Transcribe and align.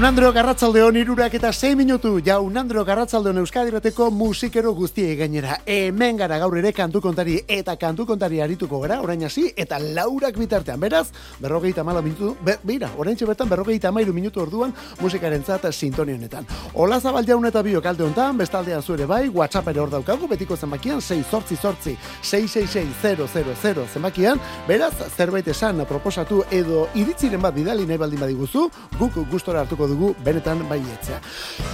Jaunandro 0.00 0.32
Garratzaldeon 0.32 0.96
irurak 0.96 1.34
eta 1.36 1.50
6 1.52 1.76
minutu. 1.76 2.22
Jaunandro 2.24 2.86
Garratzaldeon 2.88 3.36
Euskadirateko 3.42 4.06
musikero 4.10 4.72
guztie 4.72 5.14
gainera. 5.14 5.58
Hemen 5.66 6.16
gara 6.16 6.38
gaur 6.40 6.56
ere 6.56 6.72
kantu 6.72 7.02
kontari 7.04 7.34
eta 7.46 7.74
kantu 7.76 8.06
kontari 8.08 8.40
arituko 8.40 8.80
gara 8.80 9.02
orain 9.04 9.26
hasi 9.28 9.52
eta 9.54 9.76
laurak 9.78 10.38
bitartean. 10.40 10.80
Beraz 10.80 11.10
berrogeita 11.38 11.84
mala 11.84 12.00
minutu 12.00 12.34
be, 12.40 12.54
bira 12.64 12.88
orain 12.96 13.14
bertan 13.14 13.50
berrogeita 13.50 13.92
mairu 13.92 14.14
minutu 14.14 14.40
orduan 14.40 14.72
musikaren 15.02 15.44
zata 15.44 15.70
sintonionetan 15.70 16.46
Ola 16.74 16.98
zabal 16.98 17.26
jaun 17.26 17.44
eta 17.44 17.60
biok 17.62 17.84
alde 17.84 18.04
hontan 18.04 18.38
bestaldean 18.38 18.80
zure 18.82 19.04
bai 19.04 19.28
whatsapp 19.28 19.68
ere 19.68 19.80
hor 19.80 19.90
daukagu 19.90 20.26
betiko 20.26 20.56
zenbakian 20.56 21.02
6 21.02 21.28
sortzi 21.30 21.56
sortzi 21.56 21.96
666 22.22 23.86
zenbakian. 23.92 24.40
Beraz 24.66 24.94
zerbait 25.14 25.46
esan 25.46 25.84
proposatu 25.84 26.42
edo 26.50 26.88
iritziren 26.94 27.42
bat 27.42 27.54
bidali 27.54 27.84
nahi 27.84 27.98
baldin 27.98 28.20
badiguzu 28.20 28.70
guk 28.98 29.22
gustora 29.28 29.60
hartuko 29.60 29.89
dugu 29.90 30.14
benetan 30.24 30.64
baietzea. 30.70 31.20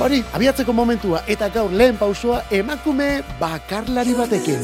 Hori, 0.00 0.22
abiatzeko 0.34 0.72
momentua 0.72 1.22
eta 1.28 1.48
gaur 1.54 1.72
lehen 1.72 1.96
pausoa 2.02 2.42
emakume 2.50 3.10
bakarlari 3.40 4.14
batekin. 4.22 4.62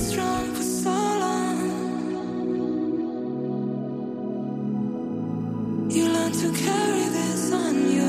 You 5.92 6.08
learn 6.08 6.32
to 6.32 6.48
carry 6.64 7.04
this 7.16 7.52
on 7.52 7.76
your 7.92 8.01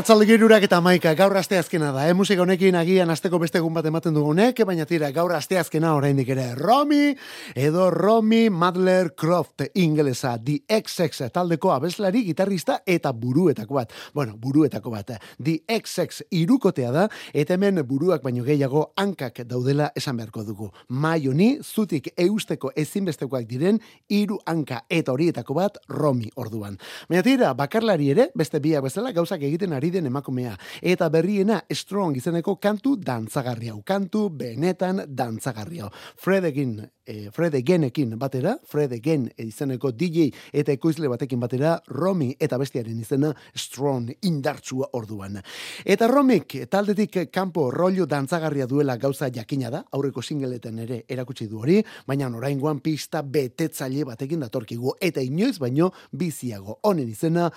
Arratzalde 0.00 0.24
girurak 0.24 0.62
eta 0.64 0.78
maika, 0.80 1.10
gaur 1.12 1.34
asteazkena 1.36 1.90
da, 1.92 2.06
eh? 2.08 2.14
musika 2.16 2.40
honekin 2.40 2.78
agian 2.78 3.10
asteko 3.12 3.36
beste 3.42 3.58
egun 3.60 3.74
bat 3.76 3.84
ematen 3.84 4.14
dugunek, 4.16 4.62
baina 4.64 4.86
tira, 4.88 5.10
gaur 5.12 5.34
asteazkena 5.36 5.90
oraindik 5.92 6.30
ere 6.32 6.54
Romy, 6.56 7.10
edo 7.52 7.90
Romy 7.92 8.46
Madler 8.48 9.10
Croft 9.12 9.66
ingelesa, 9.76 10.38
The 10.40 10.62
XX 10.72 11.28
taldeko 11.34 11.74
abeslari, 11.74 12.22
gitarrista 12.24 12.78
eta 12.88 13.12
buruetako 13.12 13.76
bat. 13.76 13.92
Bueno, 14.14 14.38
buruetako 14.40 14.94
bat, 14.94 15.12
The 15.36 15.58
XX 15.68 16.24
irukotea 16.30 16.94
da, 16.96 17.04
eta 17.34 17.58
hemen 17.58 17.82
buruak 17.84 18.24
baino 18.24 18.46
gehiago 18.48 18.86
hankak 18.96 19.42
daudela 19.44 19.90
esan 19.94 20.16
beharko 20.16 20.46
dugu. 20.48 20.70
Mai 20.88 21.26
honi, 21.28 21.50
zutik 21.60 22.08
eusteko 22.16 22.72
ezinbestekoak 22.72 23.44
diren, 23.52 23.82
hiru 24.08 24.40
hanka 24.46 24.80
eta 24.88 25.12
horietako 25.12 25.60
bat 25.60 25.76
Romy 25.92 26.32
orduan. 26.40 26.80
Baina 27.12 27.28
tira, 27.28 27.52
bakarlari 27.52 28.08
ere, 28.16 28.30
beste 28.32 28.64
biak 28.64 28.88
bezala, 28.88 29.12
gauzak 29.12 29.44
egiten 29.44 29.60
sortzen 29.60 29.76
den 29.90 30.06
emakumea. 30.06 30.56
Eta 30.82 31.08
berriena 31.08 31.60
Strong 31.70 32.16
izeneko 32.16 32.56
kantu 32.60 32.96
dantzagarriau. 32.96 33.82
Kantu 33.86 34.28
benetan 34.30 35.04
dantzagarriau. 35.08 35.90
Fred 36.16 36.48
egin 36.50 36.80
e, 37.10 37.30
Fred 37.30 37.54
Egenekin 37.54 38.14
batera, 38.18 38.54
Fred 38.66 38.92
Egen 38.94 39.26
izeneko 39.40 39.90
DJ 39.96 40.28
eta 40.52 40.72
ekoizle 40.72 41.10
batekin 41.10 41.40
batera, 41.42 41.76
Romi 41.90 42.30
eta 42.38 42.58
bestiaren 42.60 43.00
izena 43.00 43.32
Strong 43.54 44.14
indartsua 44.28 44.90
orduan. 44.98 45.40
Eta 45.84 46.08
Romik 46.10 46.56
taldetik 46.70 47.20
kanpo 47.32 47.68
rollo 47.74 48.06
dantzagarria 48.06 48.68
duela 48.70 48.96
gauza 48.96 49.30
jakina 49.34 49.70
da, 49.70 49.84
aurreko 49.92 50.22
singeletan 50.22 50.78
ere 50.86 51.02
erakutsi 51.08 51.48
du 51.50 51.60
hori, 51.62 51.80
baina 52.06 52.30
oraingoan 52.30 52.80
pista 52.80 53.22
betetzaile 53.22 54.04
batekin 54.06 54.46
datorkigu 54.46 54.96
eta 55.00 55.20
inoiz 55.20 55.58
baino 55.58 55.90
biziago. 56.12 56.78
Honen 56.86 57.08
izena 57.10 57.50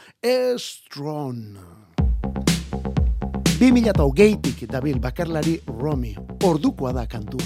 Strong. 0.58 1.93
2008-tik 3.64 4.68
dabil 4.68 5.00
bakarlari 5.00 5.56
Romi, 5.64 6.12
ordukoa 6.44 6.92
da 6.92 7.08
kantu 7.08 7.40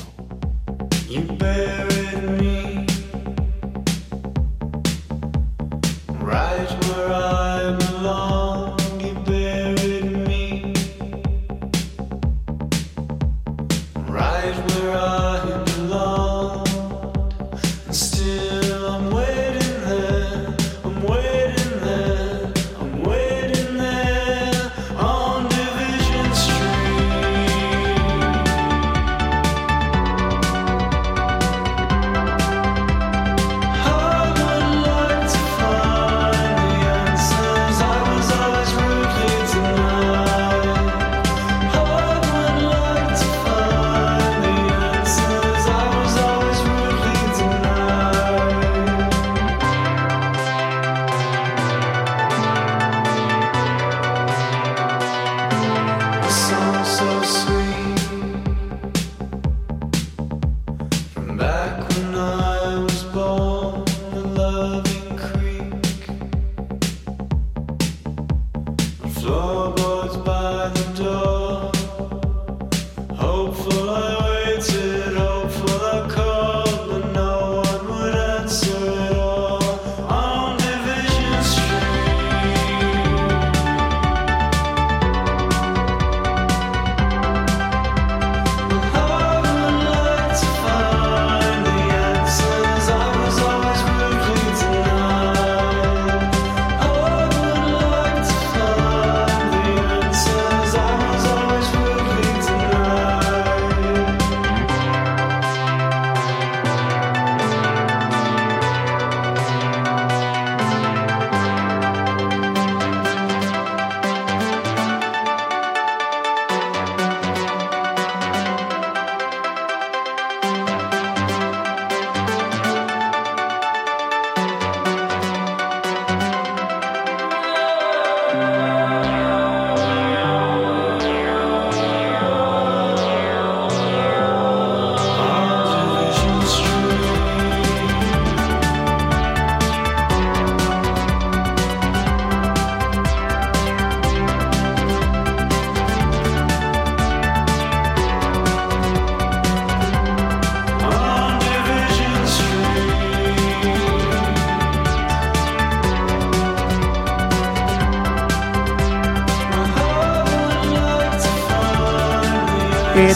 right 6.26 6.72
where 6.90 7.14
I 7.14 7.87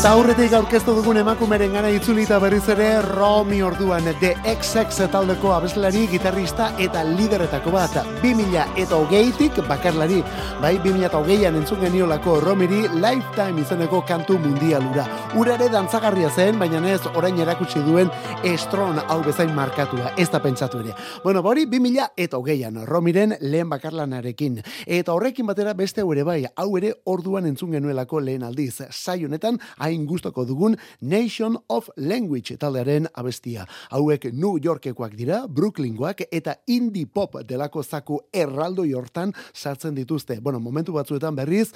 Eta 0.01 0.15
aurretik 0.17 0.53
aurkeztu 0.57 0.95
dugun 0.97 1.19
emakumeren 1.21 1.75
gana 1.77 1.91
itzulita 1.93 2.39
berriz 2.41 2.63
ere 2.73 2.87
Romi 3.05 3.59
orduan 3.61 4.07
The 4.17 4.31
XX 4.49 5.05
taldeko 5.13 5.51
abeslari, 5.53 6.07
gitarrista 6.09 6.71
eta 6.81 7.03
lideretako 7.05 7.75
bat. 7.75 7.99
2000 8.23 8.81
eta 8.81 8.97
hogeitik 8.97 9.61
bakarlari. 9.69 10.23
Bai 10.57 10.79
2000 10.81 11.05
eta 11.05 11.21
hogeian 11.21 11.61
entzun 11.61 11.85
geniolako 11.85 12.39
Romiri 12.41 12.87
Lifetime 12.95 13.61
izeneko 13.61 14.01
kantu 14.01 14.41
mundialura 14.41 15.05
urare 15.37 15.69
dantzagarria 15.71 16.29
zen, 16.29 16.57
baina 16.59 16.81
ez 16.91 17.01
orain 17.15 17.37
erakutsi 17.39 17.79
duen 17.85 18.09
estron 18.43 18.97
hau 19.07 19.21
bezain 19.23 19.53
markatua, 19.55 20.11
ez 20.19 20.27
da 20.29 20.41
pentsatu 20.43 20.81
ere 20.81 20.95
bueno, 21.23 21.39
hori 21.39 21.65
2000 21.65 22.09
eta 22.17 22.37
hogeian 22.37 22.81
Romiren 22.87 23.37
lehen 23.39 23.69
bakarlanarekin 23.69 24.59
eta 24.85 25.13
horrekin 25.13 25.47
batera 25.47 25.73
beste 25.73 26.03
ere 26.03 26.23
bai 26.27 26.43
hau 26.55 26.67
ere 26.77 26.93
orduan 27.05 27.47
entzun 27.47 27.71
genuelako 27.71 28.19
lehen 28.19 28.43
aldiz 28.43 28.81
sai 28.89 29.23
honetan 29.23 29.59
hain 29.77 30.05
gustoko 30.05 30.45
dugun 30.45 30.75
Nation 30.99 31.57
of 31.69 31.89
Language 31.95 32.57
taldearen 32.57 33.07
abestia. 33.15 33.65
Hauek 33.91 34.31
New 34.33 34.57
Yorkekoak 34.61 35.15
dira, 35.15 35.45
Brooklyngoak 35.47 36.25
eta 36.31 36.57
indie 36.67 37.07
pop 37.07 37.39
delako 37.47 37.83
zaku 37.83 38.19
erraldoi 38.33 38.91
hortan 38.93 39.33
sartzen 39.53 39.95
dituzte. 39.95 40.39
Bueno, 40.41 40.59
momentu 40.59 40.93
batzuetan 40.93 41.35
berriz, 41.35 41.71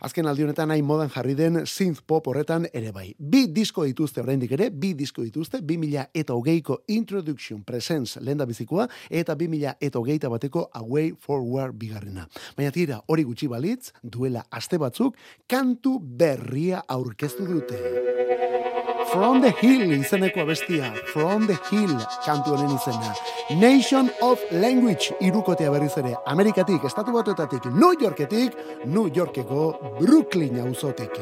azken 0.00 0.26
aldi 0.26 0.46
honetan 0.46 0.70
hain 0.70 0.84
modan 0.84 1.10
jarri 1.12 1.34
den 1.38 1.62
synth 1.66 2.02
pop 2.06 2.26
horretan 2.26 2.66
ere 2.72 2.92
bai. 2.92 3.14
Bi 3.18 3.46
disko 3.52 3.84
dituzte 3.86 4.22
oraindik 4.22 4.52
ere, 4.56 4.70
bi 4.70 4.94
disko 4.98 5.24
dituzte, 5.24 5.60
2000 5.60 6.08
eta 6.14 6.34
hogeiko 6.34 6.80
Introduction 6.88 7.62
Presence 7.64 8.20
lenda 8.20 8.46
bizikoa, 8.46 8.88
eta 9.10 9.36
2000 9.36 9.76
eta 9.80 9.98
hogeita 9.98 10.30
bateko 10.32 10.68
Away 10.82 11.14
Forward 11.20 11.76
bigarrena. 11.78 12.28
Baina 12.56 12.74
tira, 12.74 13.00
hori 13.06 13.26
gutxi 13.28 13.48
balitz, 13.52 13.92
duela 14.02 14.46
aste 14.50 14.78
batzuk, 14.78 15.16
kantu 15.48 15.98
berria 16.00 16.84
aurkeztu 16.88 17.46
dute. 17.46 18.15
From 19.12 19.40
the 19.40 19.50
Hill 19.60 19.92
izeneko 19.92 20.40
abestia, 20.40 20.92
From 21.12 21.46
the 21.46 21.56
Hill 21.70 21.94
kantu 22.24 22.56
honen 22.56 22.76
izena. 22.76 23.14
Nation 23.60 24.10
of 24.22 24.40
Language 24.50 25.14
irukotea 25.20 25.70
berriz 25.70 25.96
ere, 25.98 26.16
Amerikatik, 26.26 26.84
Estatu 26.84 27.12
Batuetatik, 27.12 27.64
New 27.66 27.94
Yorketik, 28.00 28.56
New 28.84 29.08
Yorkeko 29.08 29.98
Brooklyn 30.00 30.60
auzotek. 30.66 31.20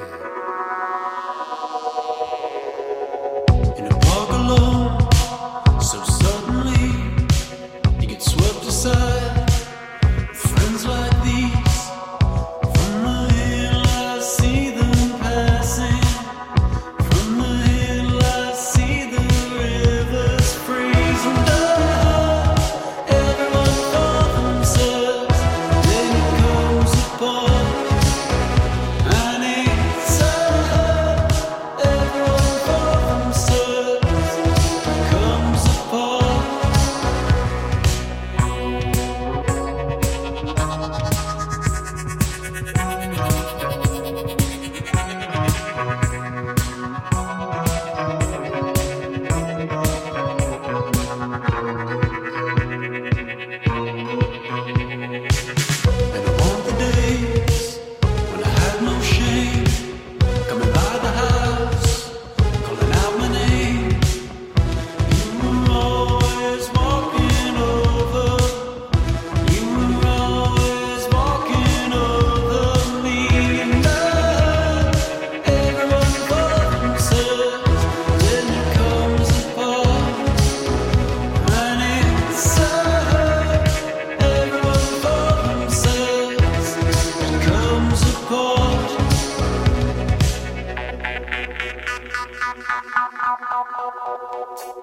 Thank 92.57 92.87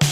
you. 0.04 0.11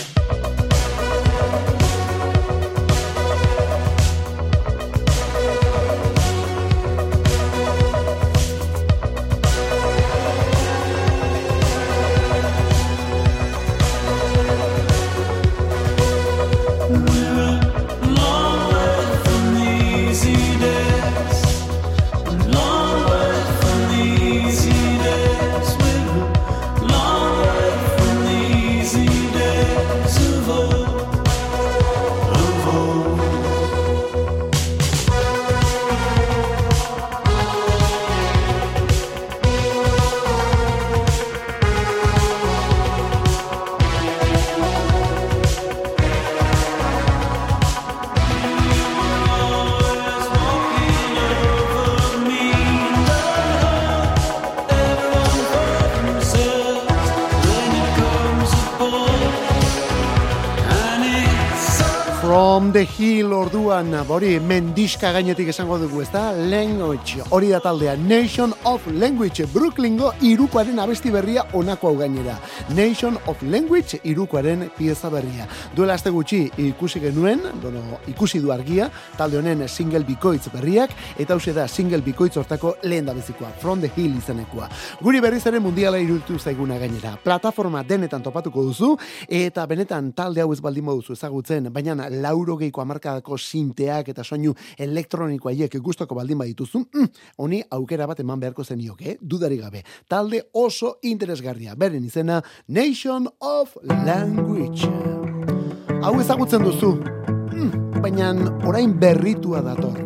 The 62.80 62.86
Hill 62.86 63.34
orduan, 63.34 63.92
hori 64.08 64.38
mendiska 64.40 65.10
gainetik 65.12 65.50
esango 65.52 65.76
dugu, 65.82 66.00
ezta? 66.00 66.30
Language, 66.32 67.20
hori 67.36 67.50
da 67.52 67.60
taldea, 67.60 67.98
Nation 67.98 68.54
of 68.70 68.86
Language, 68.88 69.44
Brooklyngo 69.52 70.14
irukoaren 70.24 70.80
abesti 70.80 71.12
berria 71.12 71.44
onako 71.60 71.90
hau 71.90 71.98
gainera. 72.00 72.38
Nation 72.78 73.18
of 73.28 73.42
Language 73.44 74.00
irukoaren 74.08 74.70
pieza 74.78 75.10
berria. 75.12 75.48
Duela 75.76 75.98
aste 76.00 76.14
gutxi 76.16 76.46
ikusi 76.70 77.02
genuen, 77.04 77.42
bueno, 77.62 77.82
ikusi 78.08 78.40
du 78.40 78.54
argia, 78.56 78.88
talde 79.18 79.42
honen 79.42 79.66
single 79.68 80.06
bikoitz 80.08 80.48
berriak, 80.54 80.96
eta 81.20 81.36
hause 81.36 81.52
da 81.58 81.68
single 81.68 82.00
bikoitz 82.06 82.38
hortako 82.40 82.78
lehen 82.84 83.10
da 83.10 83.18
bezikoa, 83.18 83.52
From 83.60 83.82
the 83.82 83.92
Hill 83.98 84.16
izenekoa. 84.22 84.70
Guri 85.02 85.20
berriz 85.20 85.44
ere 85.52 85.60
mundiala 85.60 86.00
iruditu 86.00 86.40
zaiguna 86.40 86.80
gainera. 86.80 87.18
Plataforma 87.24 87.84
denetan 87.84 88.24
topatuko 88.24 88.64
duzu, 88.70 88.96
eta 89.28 89.68
benetan 89.68 90.14
talde 90.14 90.48
hau 90.48 90.54
ez 90.54 90.62
baldin 90.64 90.88
moduzu 90.88 91.20
ezagutzen, 91.20 91.74
baina 91.74 92.08
laurogeiko 92.70 92.82
amarkadako 92.82 93.38
sinteak 93.38 94.10
eta 94.10 94.24
soinu 94.24 94.54
elektroniko 94.78 95.50
haiek 95.50 95.78
gustoko 95.82 96.16
baldin 96.16 96.38
badituzu, 96.38 96.80
mm, 96.94 97.08
honi 97.38 97.64
aukera 97.72 98.08
bat 98.08 98.20
eman 98.20 98.40
beharko 98.40 98.64
zenioke, 98.64 99.12
eh? 99.12 99.18
dudari 99.22 99.58
gabe. 99.58 99.84
Talde 100.08 100.50
oso 100.54 101.00
interesgarria, 101.04 101.76
beren 101.76 102.04
izena 102.04 102.42
Nation 102.68 103.28
of 103.40 103.76
Language. 103.84 104.88
Hau 106.02 106.20
ezagutzen 106.20 106.64
duzu, 106.64 106.96
mm, 106.96 108.02
baina 108.02 108.34
orain 108.66 108.94
berritua 109.00 109.62
dator. 109.62 109.98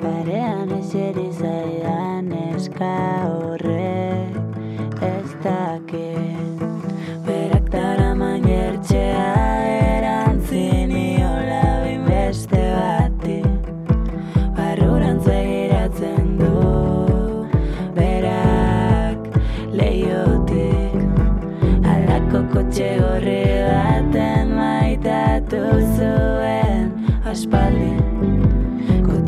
Parean 0.00 0.70
eseri 0.78 1.30
zaidan 1.32 2.32
eska 2.32 3.26
horrek 3.28 5.02
ez 5.02 5.30
dakit 5.42 6.60
Berak 7.26 7.70
dara 7.70 8.09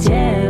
Yeah. 0.09 0.42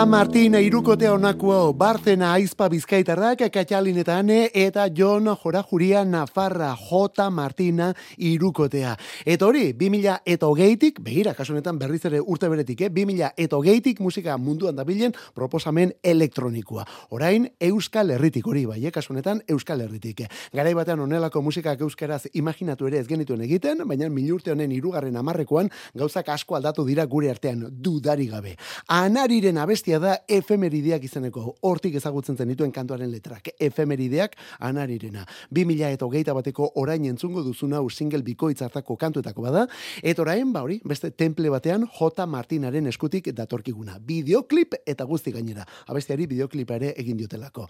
J. 0.00 0.06
Martin 0.06 0.54
irukote 0.54 1.08
honako 1.12 1.74
Barcena 1.76 2.30
aizpa 2.32 2.70
bizkaitarrak, 2.72 3.42
Katxalin 3.52 3.98
eta 4.00 4.86
Jon 4.96 5.26
Jorajuria 5.42 6.04
Nafarra, 6.06 6.74
J. 6.74 7.28
Martina 7.30 7.92
irukotea. 8.16 8.96
Eta 9.26 9.44
hori, 9.44 9.74
2000 9.74 10.22
eta 10.24 10.46
hogeitik, 10.46 11.00
begira, 11.04 11.34
kasunetan 11.34 11.78
berriz 11.78 12.06
ere 12.06 12.18
urte 12.18 12.48
beretik, 12.48 12.80
eh? 12.80 12.88
2000 12.88 13.34
eta 13.36 13.56
hogeitik 13.56 14.00
musika 14.00 14.38
munduan 14.38 14.74
dabilen 14.74 15.12
proposamen 15.34 15.92
elektronikoa. 16.02 16.86
Orain, 17.10 17.50
Euskal 17.60 18.10
Herritik 18.10 18.46
hori, 18.46 18.64
bai, 18.64 18.86
eh? 18.86 18.90
kasunetan 18.90 19.42
Euskal 19.48 19.82
Herritik. 19.82 20.22
Garai 20.54 20.72
batean 20.72 21.00
onelako 21.00 21.42
musikak 21.42 21.78
euskeraz 21.80 22.24
imaginatu 22.32 22.86
ere 22.86 23.00
ez 23.00 23.06
genituen 23.06 23.42
egiten, 23.42 23.84
baina 23.84 24.08
milurte 24.08 24.50
honen 24.50 24.72
irugarren 24.72 25.20
amarrekoan 25.20 25.68
gauzak 25.94 26.32
asko 26.32 26.56
aldatu 26.56 26.88
dira 26.88 27.04
gure 27.04 27.28
artean, 27.28 27.68
dudari 27.68 28.30
gabe. 28.32 28.56
Anariren 28.88 29.58
abestia 29.90 29.98
da 29.98 30.22
efemerideak 30.28 31.02
izeneko, 31.04 31.56
hortik 31.66 31.96
ezagutzen 31.98 32.36
zen 32.36 32.48
dituen 32.48 32.70
kantuaren 32.70 33.10
letrak, 33.10 33.50
efemerideak 33.58 34.36
anarirena. 34.60 35.24
2000 35.50 35.90
eta 35.94 36.06
hogeita 36.06 36.34
bateko 36.34 36.72
orain 36.76 37.04
entzungo 37.06 37.42
duzuna 37.42 37.78
hau 37.78 37.88
single 37.90 38.22
bikoitz 38.22 38.60
hartako 38.62 38.96
kantuetako 38.96 39.42
bada, 39.42 39.66
eta 40.02 40.22
orain, 40.22 40.52
ba 40.52 40.62
hori, 40.62 40.80
beste 40.84 41.10
temple 41.10 41.50
batean 41.50 41.86
J. 41.86 42.26
Martinaren 42.26 42.86
eskutik 42.86 43.32
datorkiguna. 43.34 43.98
Bideoklip 43.98 44.74
eta 44.86 45.04
guzti 45.04 45.32
gainera. 45.32 45.66
Abestiari 45.88 46.26
bideoklipa 46.26 46.76
ere 46.76 46.94
egin 46.96 47.16
diotelako. 47.16 47.66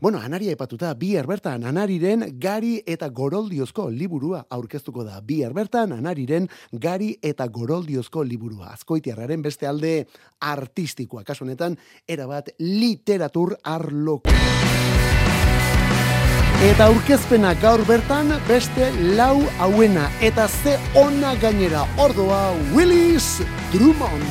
Bueno, 0.00 0.18
anaria 0.18 0.52
epatuta, 0.52 0.92
bi 0.94 1.14
bertan 1.22 1.64
anariren 1.64 2.26
gari 2.38 2.82
eta 2.86 3.08
goroldiozko 3.08 3.88
liburua 3.90 4.46
aurkeztuko 4.50 5.04
da. 5.04 5.20
Bi 5.20 5.42
bertan 5.54 5.92
anariren 5.92 6.48
gari 6.72 7.16
eta 7.22 7.46
goroldiozko 7.46 8.24
liburua. 8.24 8.72
Azkoitiarraren 8.72 9.42
beste 9.42 9.66
alde 9.66 10.06
artistikoa. 10.42 11.22
Kasu 11.24 11.44
honetan, 11.44 11.61
erabat 12.08 12.50
literatur 12.58 13.56
arloko. 13.64 14.30
Eta 16.62 16.86
aurkezpena 16.86 17.54
gaur 17.62 17.82
bertan 17.88 18.30
beste 18.46 18.90
lau 19.18 19.42
hauena 19.58 20.06
eta 20.22 20.46
ze 20.48 20.76
ona 20.94 21.34
gainera 21.42 21.82
ordoa 21.98 22.42
Willis 22.74 23.42
Drummond. 23.72 24.28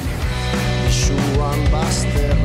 Isuan 0.88 1.67
bazterrak 1.74 2.40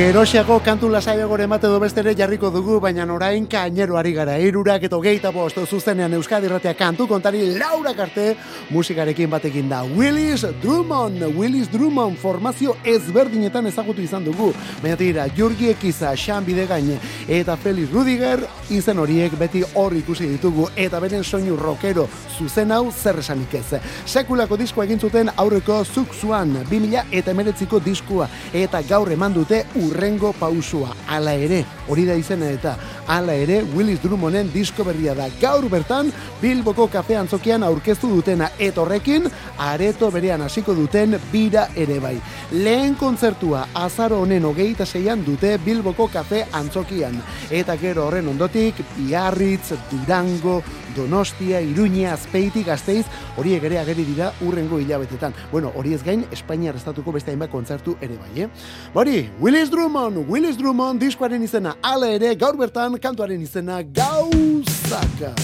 Gerosiago 0.00 0.62
kantu 0.64 0.88
lasai 0.88 1.18
gore 1.28 1.44
emate 1.44 1.68
do 1.68 1.78
bestere 1.78 2.14
jarriko 2.16 2.48
dugu, 2.50 2.78
baina 2.80 3.04
orain 3.12 3.44
kainero 3.46 3.98
ari 3.98 4.14
gara. 4.14 4.38
Irurak 4.40 4.86
eta 4.86 4.96
hogeita 4.96 5.30
bost 5.30 5.58
zuzenean 5.66 6.14
Euskadi 6.14 6.48
Ratia 6.48 6.72
kantu 6.72 7.06
kontari 7.06 7.42
Laura 7.58 7.92
Karte 7.92 8.34
musikarekin 8.70 9.28
batekin 9.28 9.68
da. 9.68 9.82
Willis 9.84 10.46
Drummond, 10.62 11.20
Willis 11.36 11.68
Drummond 11.68 12.16
formazio 12.16 12.78
ezberdinetan 12.82 13.66
ezagutu 13.66 14.00
izan 14.00 14.24
dugu. 14.24 14.54
Baina 14.80 14.96
tira, 14.96 15.26
Jurgi 15.36 15.68
Ekiza, 15.68 16.14
Xan 16.16 16.48
Bidegain 16.48 16.96
eta 17.28 17.58
Felix 17.60 17.92
Rudiger 17.92 18.40
izen 18.70 18.98
horiek 18.98 19.36
beti 19.36 19.62
hor 19.74 19.92
ikusi 19.92 20.30
ditugu 20.32 20.70
eta 20.76 21.00
beren 21.00 21.24
soinu 21.24 21.58
rockero 21.60 22.08
zuzen 22.38 22.72
hau 22.72 22.90
zer 22.90 23.18
esanik 23.20 23.52
ez. 23.60 23.82
Sekulako 24.06 24.56
diskoa 24.56 24.88
egin 24.88 25.00
zuten 25.00 25.28
aurreko 25.36 25.84
zukzuan 25.84 26.56
2000 26.70 27.04
eta 27.12 27.36
diskua 27.84 28.28
eta 28.54 28.80
gaur 28.88 29.12
eman 29.12 29.34
dute 29.34 29.66
urrengo 29.90 30.32
pausua. 30.32 30.94
Hala 31.08 31.34
ere, 31.34 31.64
hori 31.88 32.06
da 32.06 32.14
izena 32.14 32.48
eta 32.50 32.76
hala 33.10 33.34
ere 33.34 33.60
Willis 33.74 34.00
Drummonden 34.02 34.50
disko 34.54 34.84
berria 34.86 35.14
da. 35.18 35.28
Gaur 35.40 35.66
bertan 35.70 36.12
Bilboko 36.40 36.86
kafe 36.88 37.16
antzokian 37.18 37.64
aurkeztu 37.66 38.08
dutena 38.14 38.50
eta 38.58 38.82
horrekin 38.84 39.26
areto 39.58 40.10
berean 40.14 40.42
hasiko 40.46 40.74
duten 40.74 41.18
bira 41.32 41.66
ere 41.76 41.98
bai. 42.00 42.16
Lehen 42.52 42.94
kontzertua 43.00 43.66
azaro 43.74 44.20
honen 44.22 44.46
hogeita 44.46 44.86
zeian 44.86 45.24
dute 45.26 45.56
Bilboko 45.64 46.08
kafe 46.12 46.44
antzokian. 46.52 47.18
Eta 47.50 47.76
gero 47.76 48.06
horren 48.06 48.28
ondotik 48.30 48.84
Biarritz, 48.96 49.74
Durango, 49.90 50.60
Donostia, 50.96 51.60
Iruña, 51.60 52.14
Azpeiti, 52.14 52.62
Gasteiz, 52.64 53.06
horiek 53.36 53.64
ere 53.64 53.78
ageri 53.80 54.04
dira 54.04 54.32
urrengo 54.46 54.80
hilabetetan. 54.80 55.34
Bueno, 55.52 55.72
hori 55.76 55.94
ez 55.94 56.02
gain, 56.04 56.26
Espainiar 56.32 56.76
estatuko 56.76 57.12
beste 57.12 57.32
hainbat 57.32 57.50
kontzertu 57.50 57.96
ere 58.00 58.16
bai, 58.18 58.44
eh? 58.44 58.50
Bari, 58.94 59.30
Willis 59.40 59.70
Drummond, 59.70 60.24
Willis 60.28 60.58
Drummond 60.58 61.00
diskoaren 61.00 61.42
izena, 61.42 61.76
ala 61.82 62.10
ere, 62.10 62.34
gaur 62.34 62.58
bertan 62.60 62.98
kantuaren 63.00 63.42
izena, 63.42 63.82
gauzaka. 63.82 65.34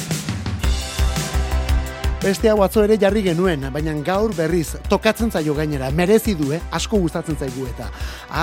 Beste 2.27 2.49
hau 2.51 2.63
atzo 2.65 2.83
ere 2.83 2.97
jarri 2.99 3.21
genuen, 3.23 3.69
baina 3.71 3.93
gaur 4.03 4.33
berriz 4.35 4.73
tokatzen 4.91 5.31
zaio 5.31 5.55
gainera, 5.55 5.93
merezi 5.95 6.35
du, 6.35 6.49
eh? 6.57 6.61
asko 6.75 6.99
gustatzen 6.99 7.37
zaigu 7.39 7.69
eta. 7.69 7.87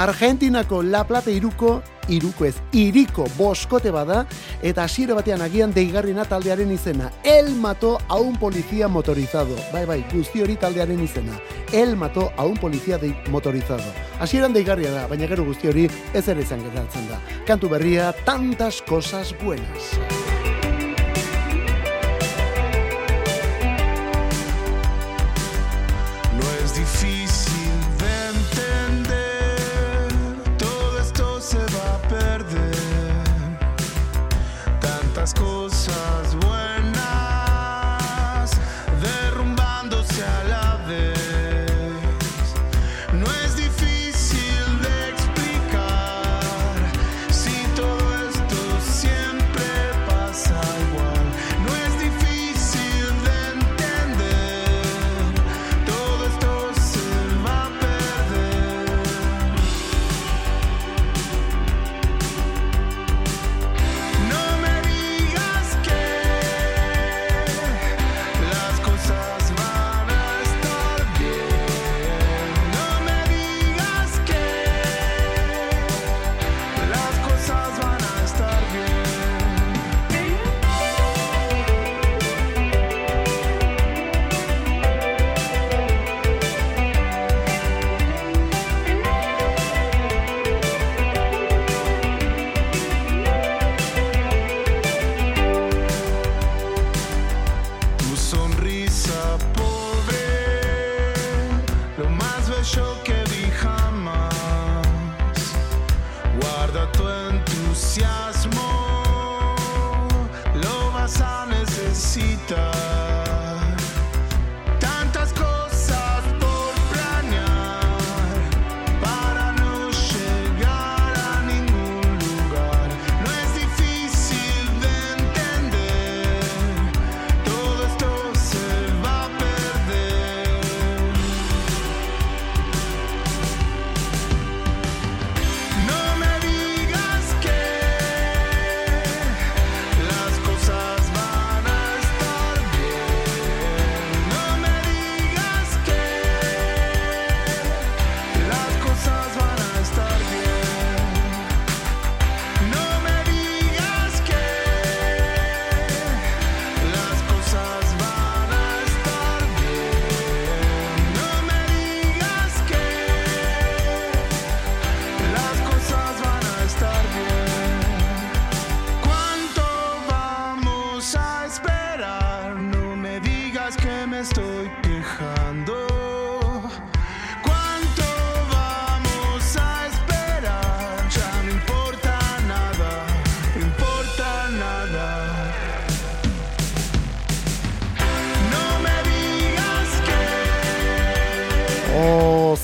Argentinako 0.03 0.79
La 0.87 1.01
Plata 1.03 1.33
iruko, 1.33 1.81
iruko 2.07 2.45
ez, 2.45 2.55
iriko 2.71 3.27
boskote 3.37 3.91
bada, 3.91 4.25
eta 4.61 4.83
hasiera 4.83 5.15
batean 5.15 5.41
agian 5.41 5.73
deigarriena 5.73 6.25
taldearen 6.25 6.71
izena. 6.71 7.11
El 7.23 7.55
mató 7.55 7.97
a 8.07 8.17
un 8.17 8.37
policía 8.37 8.87
motorizado. 8.87 9.55
Bai, 9.71 9.85
bai, 9.85 10.03
guzti 10.11 10.41
hori 10.41 10.55
taldearen 10.55 11.03
izena. 11.03 11.39
El 11.71 11.95
mató 11.97 12.31
a 12.37 12.45
un 12.45 12.57
policía 12.57 12.97
de 12.97 13.15
motorizado. 13.29 13.83
Hasieran 14.19 14.53
deigarria 14.53 14.91
da, 14.91 15.07
baina 15.07 15.27
gero 15.27 15.45
guzti 15.45 15.67
hori 15.67 15.89
ez 16.13 16.27
ere 16.27 16.41
izan 16.41 16.63
geratzen 16.69 17.09
da. 17.09 17.19
Kantu 17.47 17.69
berria, 17.69 18.13
tantas 18.25 18.81
cosas 18.81 19.35
buenas. 19.43 20.32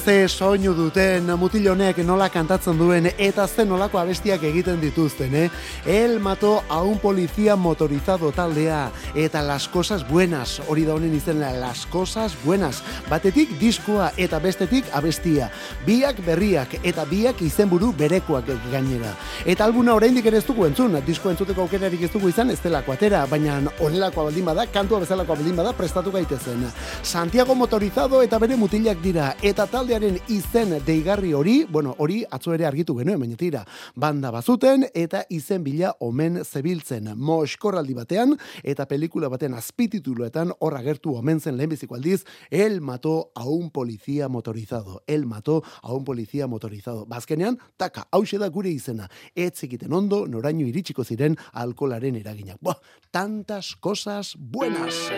Ze 0.09 0.27
soinu 0.27 0.73
duten 0.73 1.27
mutil 1.37 1.67
honek 1.69 1.99
nola 2.01 2.31
kantatzen 2.33 2.77
duen 2.79 3.11
eta 3.11 3.43
ze 3.47 3.61
nolako 3.65 3.99
abestiak 3.99 4.41
egiten 4.43 4.79
dituzten, 4.81 5.35
eh? 5.35 5.49
El 5.85 6.19
mató 6.19 6.63
a 6.67 6.81
un 6.81 6.97
policía 6.97 7.55
motorizado 7.55 8.31
taldea 8.31 8.91
eta 9.13 9.43
las 9.43 9.67
cosas 9.67 10.09
buenas, 10.09 10.63
hori 10.67 10.83
da 10.85 10.95
honen 10.95 11.13
izena, 11.13 11.51
las 11.51 11.85
cosas 11.85 12.33
buenas. 12.43 12.81
Batetik 13.07 13.51
diskoa 13.59 14.11
eta 14.17 14.39
bestetik 14.39 14.85
abestia. 14.93 15.51
Biak 15.85 16.25
berriak 16.25 16.79
eta 16.81 17.05
biak 17.05 17.43
izenburu 17.45 17.93
berekoak 17.93 18.49
gainera. 18.71 19.13
Eta 19.45 19.65
albuna 19.65 19.93
oraindik 19.93 20.25
ere 20.25 20.37
ez 20.37 20.45
dugu 20.47 20.65
entzun, 20.65 20.97
disko 21.05 21.29
entzuteko 21.29 21.67
aukerarik 21.67 22.01
ez 22.01 22.11
dugu 22.11 22.29
izan, 22.29 22.49
ez 22.49 22.59
delako 22.63 22.95
atera, 22.97 23.27
baina 23.27 23.61
honelakoa 23.79 24.31
baldin 24.31 24.45
bada, 24.45 24.65
kantua 24.65 25.03
bezalakoa 25.05 25.35
baldin 25.35 25.61
bada, 25.61 25.73
prestatu 25.73 26.11
gaitezen. 26.11 26.65
Santiago 27.03 27.53
motorizado 27.53 28.23
eta 28.23 28.39
bere 28.39 28.57
mutilak 28.57 28.97
dira, 29.05 29.35
eta 29.43 29.67
taldearen 29.99 30.19
izen 30.31 30.69
deigarri 30.85 31.33
hori, 31.35 31.65
bueno, 31.67 31.91
hori 31.99 32.21
atzo 32.31 32.53
ere 32.55 32.63
argitu 32.65 32.93
genuen, 32.95 33.19
baina 33.19 33.35
tira, 33.35 33.65
banda 33.99 34.29
bazuten, 34.31 34.85
eta 34.95 35.25
izen 35.29 35.63
bila 35.65 35.91
omen 35.99 36.39
zebiltzen. 36.45 37.09
Moskorraldi 37.19 37.97
batean, 37.97 38.37
eta 38.63 38.85
pelikula 38.87 39.27
baten 39.29 39.57
azpitituluetan 39.59 40.53
hor 40.59 40.77
agertu 40.77 41.17
omen 41.19 41.41
zen 41.41 41.57
lehenbiziko 41.57 41.97
aldiz, 41.97 42.23
el 42.49 42.79
mató 42.79 43.31
a 43.35 43.43
un 43.43 43.71
policía 43.71 44.29
motorizado. 44.29 45.03
El 45.05 45.25
mató 45.25 45.63
a 45.81 45.91
un 45.91 46.05
policía 46.05 46.47
motorizado. 46.47 47.05
Bazkenean, 47.05 47.59
taka, 47.75 48.07
hause 48.11 48.39
da 48.39 48.47
gure 48.47 48.69
izena. 48.69 49.09
Ez 49.35 49.65
egiten 49.67 49.91
ondo, 49.91 50.27
noraino 50.27 50.67
iritsiko 50.67 51.03
ziren 51.03 51.35
alkolaren 51.51 52.15
eraginak. 52.15 52.57
Buah, 52.61 52.79
tantas 53.11 53.75
cosas 53.75 54.35
buenas. 54.39 55.09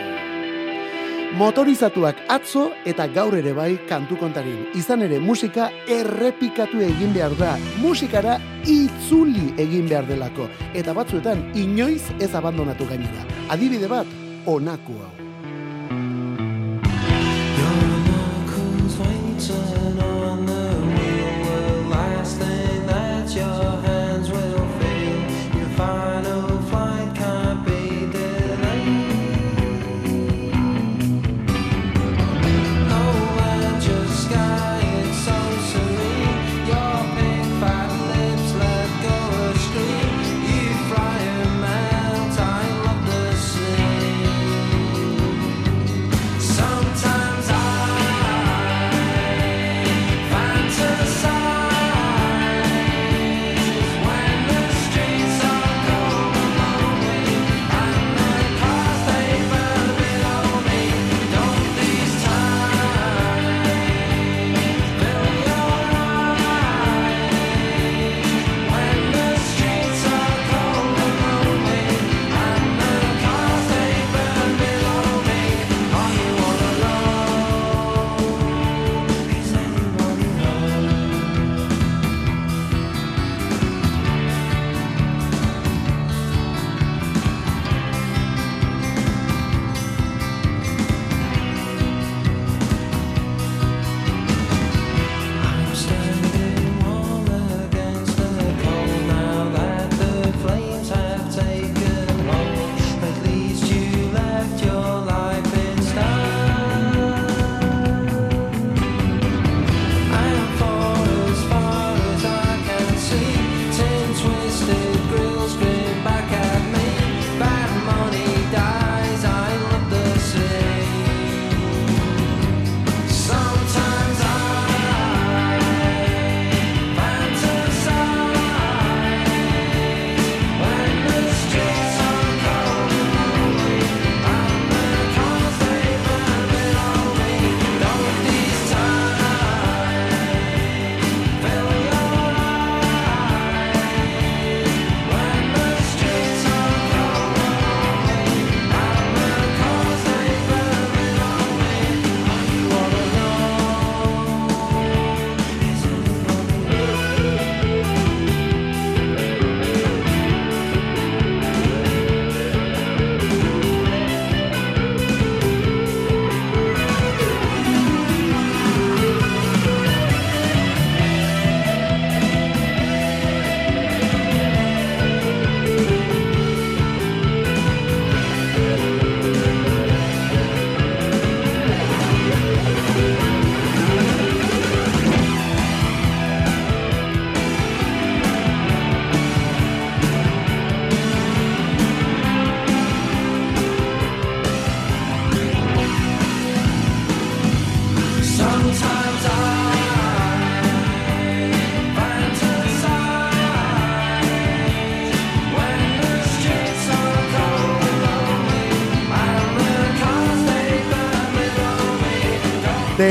Motorizatuak 1.31 2.17
atzo 2.27 2.65
eta 2.85 3.05
gaur 3.15 3.37
ere 3.37 3.53
bai 3.55 3.69
kantu 3.87 4.17
kontarin. 4.19 4.65
Izan 4.75 5.05
ere 5.05 5.19
musika 5.23 5.69
errepikatu 5.87 6.81
egin 6.83 7.15
behar 7.15 7.37
da. 7.39 7.53
Musikara 7.79 8.35
itzuli 8.67 9.53
egin 9.63 9.87
behar 9.87 10.09
delako. 10.11 10.49
Eta 10.75 10.93
batzuetan 10.97 11.45
inoiz 11.55 12.03
ez 12.19 12.33
abandonatu 12.35 12.89
gainera. 12.89 13.23
Adibide 13.49 13.87
bat, 13.87 14.07
onako 14.45 14.99
hau. 14.99 15.13
Knuckles 19.41 20.50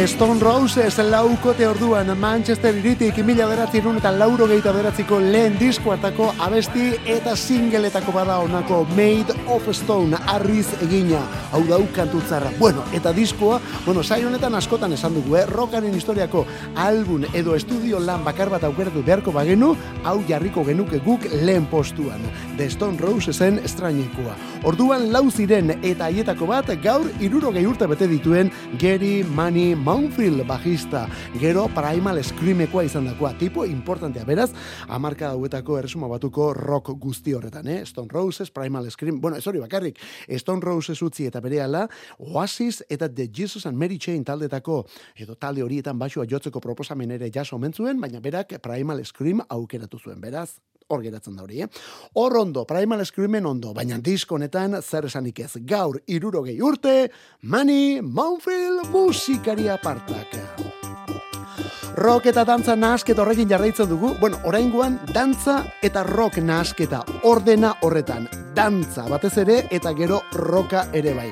Stone 0.06 0.40
Roses 0.40 0.96
laukote 0.98 1.66
orduan 1.68 2.08
Manchester 2.18 2.76
iritik 2.78 3.18
mila 3.24 3.44
beratzen 3.50 3.98
eta 3.98 4.12
lauro 4.12 4.46
gehieta 4.48 4.72
beratziko 4.72 5.18
lehen 5.20 5.58
diskoartako 5.60 6.30
abesti 6.38 6.94
eta 7.04 7.34
singletako 7.36 8.12
bada 8.12 8.38
honako 8.38 8.86
Made 8.96 9.34
of 9.46 9.68
Stone 9.76 10.16
arriz 10.26 10.68
egina 10.80 11.20
hau 11.52 11.60
dau 11.68 11.82
kantutzarra. 11.92 12.50
Bueno, 12.58 12.84
eta 12.92 13.12
diskoa, 13.12 13.60
bueno, 13.84 14.02
sai 14.02 14.24
honetan 14.24 14.54
askotan 14.54 14.92
esan 14.92 15.14
dugu, 15.14 15.36
eh? 15.36 15.44
rockaren 15.46 15.94
historiako 15.94 16.46
album 16.76 17.26
edo 17.34 17.54
estudio 17.54 18.00
lan 18.00 18.24
bakar 18.24 18.48
bat 18.48 18.64
aukeratu 18.64 19.02
beharko 19.04 19.32
bagenu, 19.32 19.74
hau 20.04 20.20
jarriko 20.28 20.64
genuke 20.64 21.00
guk 21.04 21.24
lehen 21.44 21.66
postuan. 21.70 22.20
The 22.56 22.68
Stone 22.70 22.98
Rosesen 22.98 23.58
estrainikoa. 23.64 24.34
Orduan 24.68 25.08
lau 25.12 25.30
ziren 25.30 25.72
eta 25.82 26.08
haietako 26.08 26.48
bat 26.50 26.70
gaur 26.82 27.06
irurogei 27.20 27.64
urte 27.66 27.88
bete 27.90 28.08
dituen 28.10 28.50
Gary 28.80 29.24
Manny 29.24 29.74
Mountfield 29.74 30.46
bajista. 30.48 31.06
Gero 31.40 31.66
Primal 31.74 32.22
Screamekoa 32.24 32.84
izan 32.88 33.08
dakoa. 33.10 33.32
Tipo 33.38 33.64
importantea. 33.64 34.24
Beraz, 34.24 34.50
amarka 34.88 35.32
dauetako 35.32 35.78
erresuma 35.78 36.08
batuko 36.10 36.52
rock 36.54 36.92
guzti 37.00 37.34
horretan, 37.34 37.68
eh? 37.68 37.80
Stone 37.86 38.08
Roses, 38.12 38.50
Primal 38.50 38.90
Scream. 38.90 39.20
Bueno, 39.20 39.36
ez 39.36 39.46
hori 39.46 39.60
bakarrik. 39.60 39.98
Stone 40.38 40.60
Roses 40.64 41.00
utzi 41.02 41.26
eta 41.26 41.40
berehala 41.40 41.86
Oasis 42.18 42.82
eta 42.88 43.08
The 43.08 43.28
Jesus 43.32 43.66
and 43.66 43.76
Mary 43.78 43.98
Chain 43.98 44.24
taldetako 44.24 44.84
edo 45.16 45.34
talde 45.34 45.62
horietan 45.64 45.98
basua 45.98 46.26
jotzeko 46.28 46.60
proposamen 46.60 47.10
ere 47.16 47.30
jaso 47.32 47.56
omen 47.56 47.72
zuen, 47.72 48.00
baina 48.00 48.20
berak 48.20 48.56
Primal 48.62 49.04
Scream 49.04 49.40
aukeratu 49.90 49.98
zuen. 49.98 50.20
Beraz, 50.20 50.60
hor 50.88 51.02
geratzen 51.02 51.36
da 51.36 51.42
hori, 51.42 51.62
eh? 51.62 51.68
Hor 52.14 52.36
ondo, 52.36 52.64
Primal 52.64 53.04
Screamen 53.04 53.46
ondo, 53.46 53.72
baina 53.74 53.98
disko 53.98 54.36
honetan 54.36 54.80
zer 54.82 55.06
esanik 55.06 55.40
ez. 55.40 55.56
Gaur, 55.64 56.00
irurogei 56.06 56.60
urte, 56.60 57.10
Manny 57.42 58.00
Mountfield 58.02 58.90
musikari 58.90 59.68
apartak. 59.68 60.36
Rock 62.00 62.26
eta 62.30 62.44
dantza 62.46 62.76
nahasketa 62.76 63.20
horrekin 63.20 63.48
jarraitzen 63.50 63.88
dugu. 63.90 64.14
Bueno, 64.20 64.38
oraingoan 64.44 64.98
dantza 65.12 65.64
eta 65.82 66.02
rock 66.06 66.38
nahasketa 66.38 67.02
ordena 67.24 67.74
horretan. 67.82 68.28
Dantza 68.54 69.04
batez 69.10 69.36
ere 69.42 69.66
eta 69.70 69.92
gero 69.92 70.22
roka 70.32 70.86
ere 70.94 71.12
bai. 71.14 71.28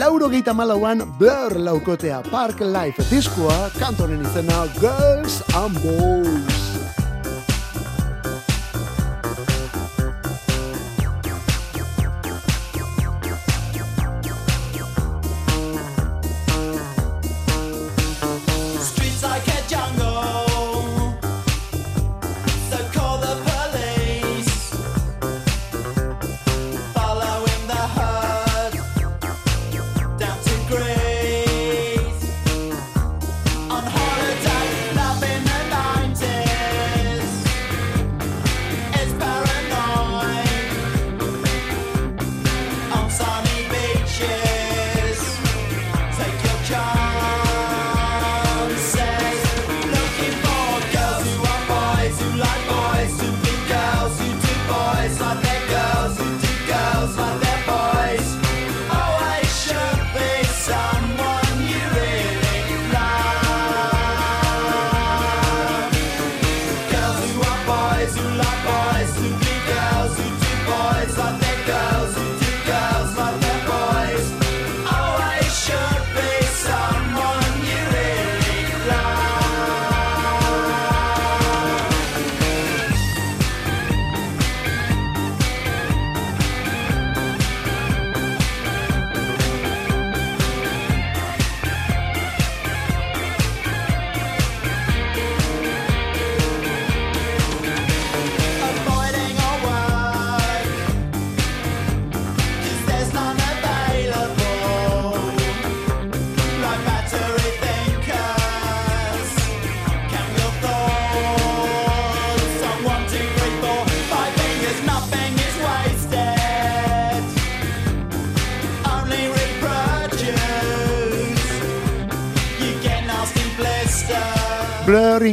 Lauro 0.00 0.28
geita 0.32 0.54
malauan 0.54 1.04
Blur 1.20 1.60
laukotea 1.60 2.22
Park 2.32 2.64
Life 2.64 3.04
diskoa 3.12 3.68
kantoren 3.78 4.24
izena 4.24 4.64
Girls 4.80 5.44
and 5.54 5.78
Boys. 5.84 6.67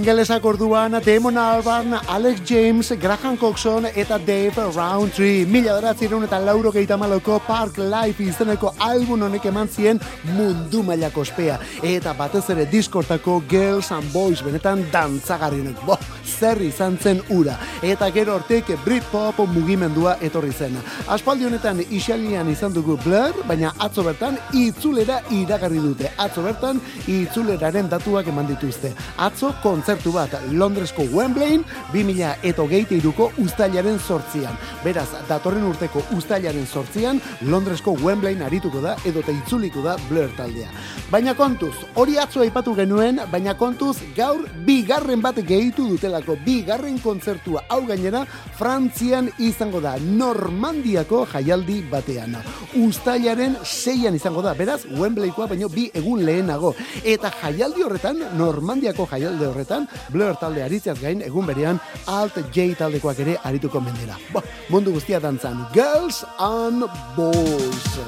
Ingelesak 0.05 0.45
orduan 0.45 1.01
Damon 1.01 1.35
Albarn, 1.35 1.97
Alex 2.07 2.41
James, 2.45 2.91
Graham 3.01 3.35
Coxon 3.37 3.87
eta 3.87 4.19
Dave 4.19 4.69
Roundtree. 4.75 5.47
Mila 5.49 5.73
beratzen 5.79 6.21
eta 6.23 6.37
lauro 6.37 6.69
gehieta 6.71 6.95
maloko 6.95 7.39
Park 7.47 7.79
Life 7.79 8.21
izeneko 8.21 8.75
album 8.77 9.23
honek 9.25 9.45
eman 9.49 9.67
zien 9.67 9.99
mundu 10.37 10.83
mailako 10.83 11.21
ospea. 11.21 11.57
Eta 11.81 12.13
batez 12.13 12.43
ere 12.53 12.67
diskortako 12.69 13.41
Girls 13.49 13.89
and 13.91 14.05
Boys 14.13 14.43
benetan 14.45 14.85
dantzagarrienek. 14.91 15.81
Bo, 15.87 15.97
zer 16.23 16.61
izan 16.61 16.99
zen 17.01 17.23
ura. 17.29 17.57
Eta 17.81 18.11
gero 18.13 18.35
hortik 18.35 18.69
Britpop 18.85 19.41
mugimendua 19.55 20.17
etorri 20.21 20.53
zen. 20.53 20.77
Aspaldi 21.07 21.49
honetan 21.49 21.81
isalian 21.89 22.49
izan 22.51 22.73
dugu 22.73 22.99
Blur, 23.03 23.41
baina 23.47 23.73
atzo 23.79 24.03
bertan 24.05 24.37
itzulera 24.53 25.23
iragarri 25.31 25.81
dute. 25.81 26.13
Atzo 26.17 26.45
bertan 26.45 26.81
itzuleraren 27.07 27.89
datuak 27.89 28.29
eman 28.29 28.53
dituzte. 28.53 28.93
Atzo 29.17 29.53
kontzertu 29.95 30.11
bat 30.11 30.51
Londresko 30.51 31.03
Wembleyin 31.13 31.63
2000 31.93 32.43
eta 32.43 32.61
hogeita 32.61 32.95
iruko 32.95 33.29
ustailaren 33.39 33.99
sortzian. 33.99 34.55
Beraz, 34.83 35.07
datorren 35.29 35.63
urteko 35.69 36.01
ustailaren 36.17 36.65
sortzian 36.67 37.21
Londresko 37.47 37.95
Wembleyin 38.03 38.41
arituko 38.43 38.81
da 38.81 38.95
edota 39.05 39.31
itzuliko 39.31 39.81
da 39.85 39.95
Blur 40.09 40.33
taldea. 40.35 40.67
Baina 41.11 41.35
kontuz, 41.35 41.73
hori 41.95 42.17
atzo 42.19 42.41
aipatu 42.43 42.73
genuen, 42.75 43.21
baina 43.31 43.53
kontuz 43.55 43.97
gaur 44.17 44.43
bigarren 44.65 45.21
bat 45.21 45.39
gehitu 45.47 45.87
dutelako 45.87 46.35
bigarren 46.43 46.99
kontzertua 46.99 47.63
hau 47.69 47.85
gainera 47.87 48.25
Frantzian 48.57 49.29
izango 49.39 49.79
da 49.79 49.95
Normandiako 50.01 51.25
jaialdi 51.31 51.81
batean. 51.91 52.35
Ustailaren 52.83 53.55
seian 53.63 54.15
izango 54.15 54.43
da, 54.43 54.55
beraz 54.57 54.81
Wembleykoa 54.91 55.47
baino 55.53 55.69
bi 55.69 55.87
egun 55.93 56.25
lehenago. 56.25 56.73
Eta 57.03 57.31
jaialdi 57.41 57.85
horretan, 57.85 58.21
Normandiako 58.35 59.07
jaialdi 59.13 59.45
horretan, 59.45 59.84
Blur 60.09 60.35
talde 60.41 60.63
aritzeaz 60.63 60.99
gain 61.01 61.21
egun 61.25 61.45
berean 61.45 61.79
Alt 62.07 62.39
J 62.53 62.73
taldekoak 62.79 63.19
ere 63.25 63.37
arituko 63.43 63.81
mendera. 63.81 64.19
Ba, 64.33 64.43
mundu 64.69 64.95
guztia 64.95 65.19
dantzan, 65.19 65.65
Girls 65.73 66.23
and 66.39 66.85
Boys. 67.15 67.99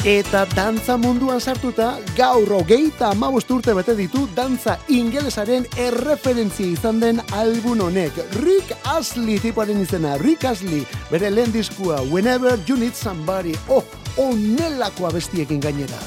Eta 0.00 0.46
dantza 0.56 0.94
munduan 0.96 1.42
sartuta, 1.44 1.90
gaur 2.16 2.48
hogeita 2.56 3.10
amabost 3.12 3.50
urte 3.52 3.74
bete 3.76 3.92
ditu 3.98 4.22
dantza 4.32 4.78
ingelesaren 4.88 5.66
erreferentzia 5.76 6.72
izan 6.72 7.02
den 7.02 7.20
album 7.36 7.82
honek. 7.84 8.16
Rick 8.40 8.72
Astley 8.88 9.36
tipoaren 9.44 9.82
izena, 9.84 10.14
Rick 10.24 10.48
Astley, 10.48 10.86
bere 11.10 11.28
lehen 11.28 11.52
diskua, 11.52 12.00
Whenever 12.08 12.56
You 12.66 12.78
Need 12.80 12.96
Somebody, 12.96 13.52
oh, 13.68 13.84
onelakoa 14.16 15.12
bestiekin 15.12 15.60
gainera. 15.60 16.00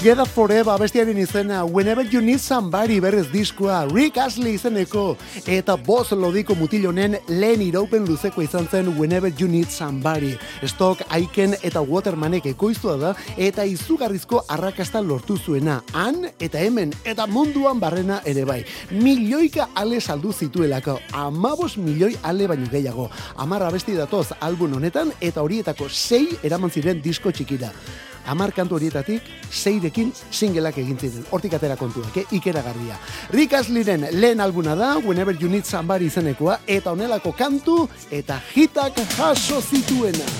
Together 0.00 0.24
Forever 0.24 0.78
bestiaren 0.80 1.18
izena 1.20 1.58
Whenever 1.68 2.06
You 2.08 2.22
Need 2.24 2.40
Somebody 2.40 3.02
berrez 3.04 3.26
diskoa 3.28 3.82
Rick 3.84 4.16
Astley 4.16 4.54
izeneko 4.56 5.02
eta 5.44 5.74
boz 5.76 6.14
lodiko 6.16 6.56
mutilonen 6.56 7.18
lehen 7.28 7.60
iraupen 7.60 8.08
luzeko 8.08 8.40
izan 8.40 8.64
zen 8.72 8.88
Whenever 8.96 9.28
You 9.28 9.44
Need 9.52 9.68
Somebody. 9.68 10.38
Stock, 10.64 11.04
Aiken 11.12 11.52
eta 11.60 11.84
Watermanek 11.84 12.48
ekoiztua 12.54 12.96
da 12.96 13.12
eta 13.36 13.68
izugarrizko 13.68 14.46
arrakasta 14.48 15.04
lortu 15.04 15.36
zuena 15.36 15.82
han 15.92 16.30
eta 16.40 16.64
hemen 16.64 16.96
eta 17.04 17.28
munduan 17.28 17.76
barrena 17.76 18.22
ere 18.24 18.48
bai. 18.48 18.62
Milioika 18.90 19.68
ale 19.74 20.00
saldu 20.00 20.32
zituelako 20.32 20.96
amabos 21.12 21.76
milioi 21.76 22.16
ale 22.22 22.48
baino 22.48 22.72
gehiago. 22.72 23.10
Amarra 23.36 23.68
besti 23.68 24.00
datoz 24.00 24.30
album 24.40 24.80
honetan 24.80 25.12
eta 25.20 25.42
horietako 25.44 25.92
sei 25.92 26.38
eraman 26.42 26.72
ziren 26.72 27.04
disko 27.04 27.36
txikira 27.36 27.76
Amar 28.30 28.52
kantu 28.54 28.76
horietatik, 28.78 29.26
zeirekin 29.50 30.12
singleak 30.30 30.78
egin 30.78 30.98
ziren. 30.98 31.24
Hortik 31.34 31.56
atera 31.58 31.76
kontuak, 31.76 32.16
eh? 32.20 32.26
ikeragarria. 32.38 32.98
Rick 33.34 33.56
Astleyren 33.58 34.06
lehen 34.12 34.40
albuna 34.40 34.76
da, 34.78 34.92
Whenever 35.02 35.34
You 35.34 35.50
Need 35.50 35.66
Somebody 35.66 36.06
izenekoa, 36.06 36.60
eta 36.66 36.94
honelako 36.94 37.34
kantu 37.34 37.82
eta 38.10 38.38
hitak 38.54 39.02
jaso 39.16 39.60
zituena. 39.60 40.30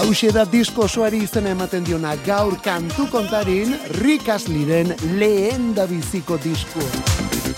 Hauxe 0.00 0.30
da 0.34 0.44
disko 0.46 0.84
osoari 0.86 1.24
izena 1.26 1.50
ematen 1.54 1.86
diona 1.86 2.16
gaur 2.26 2.54
kantu 2.62 3.08
kontarin 3.10 3.74
Rick 4.00 4.30
Astleyren 4.30 4.94
lehen 5.18 5.72
da 5.74 5.86
biziko 5.90 6.38
diskoa. 6.42 7.49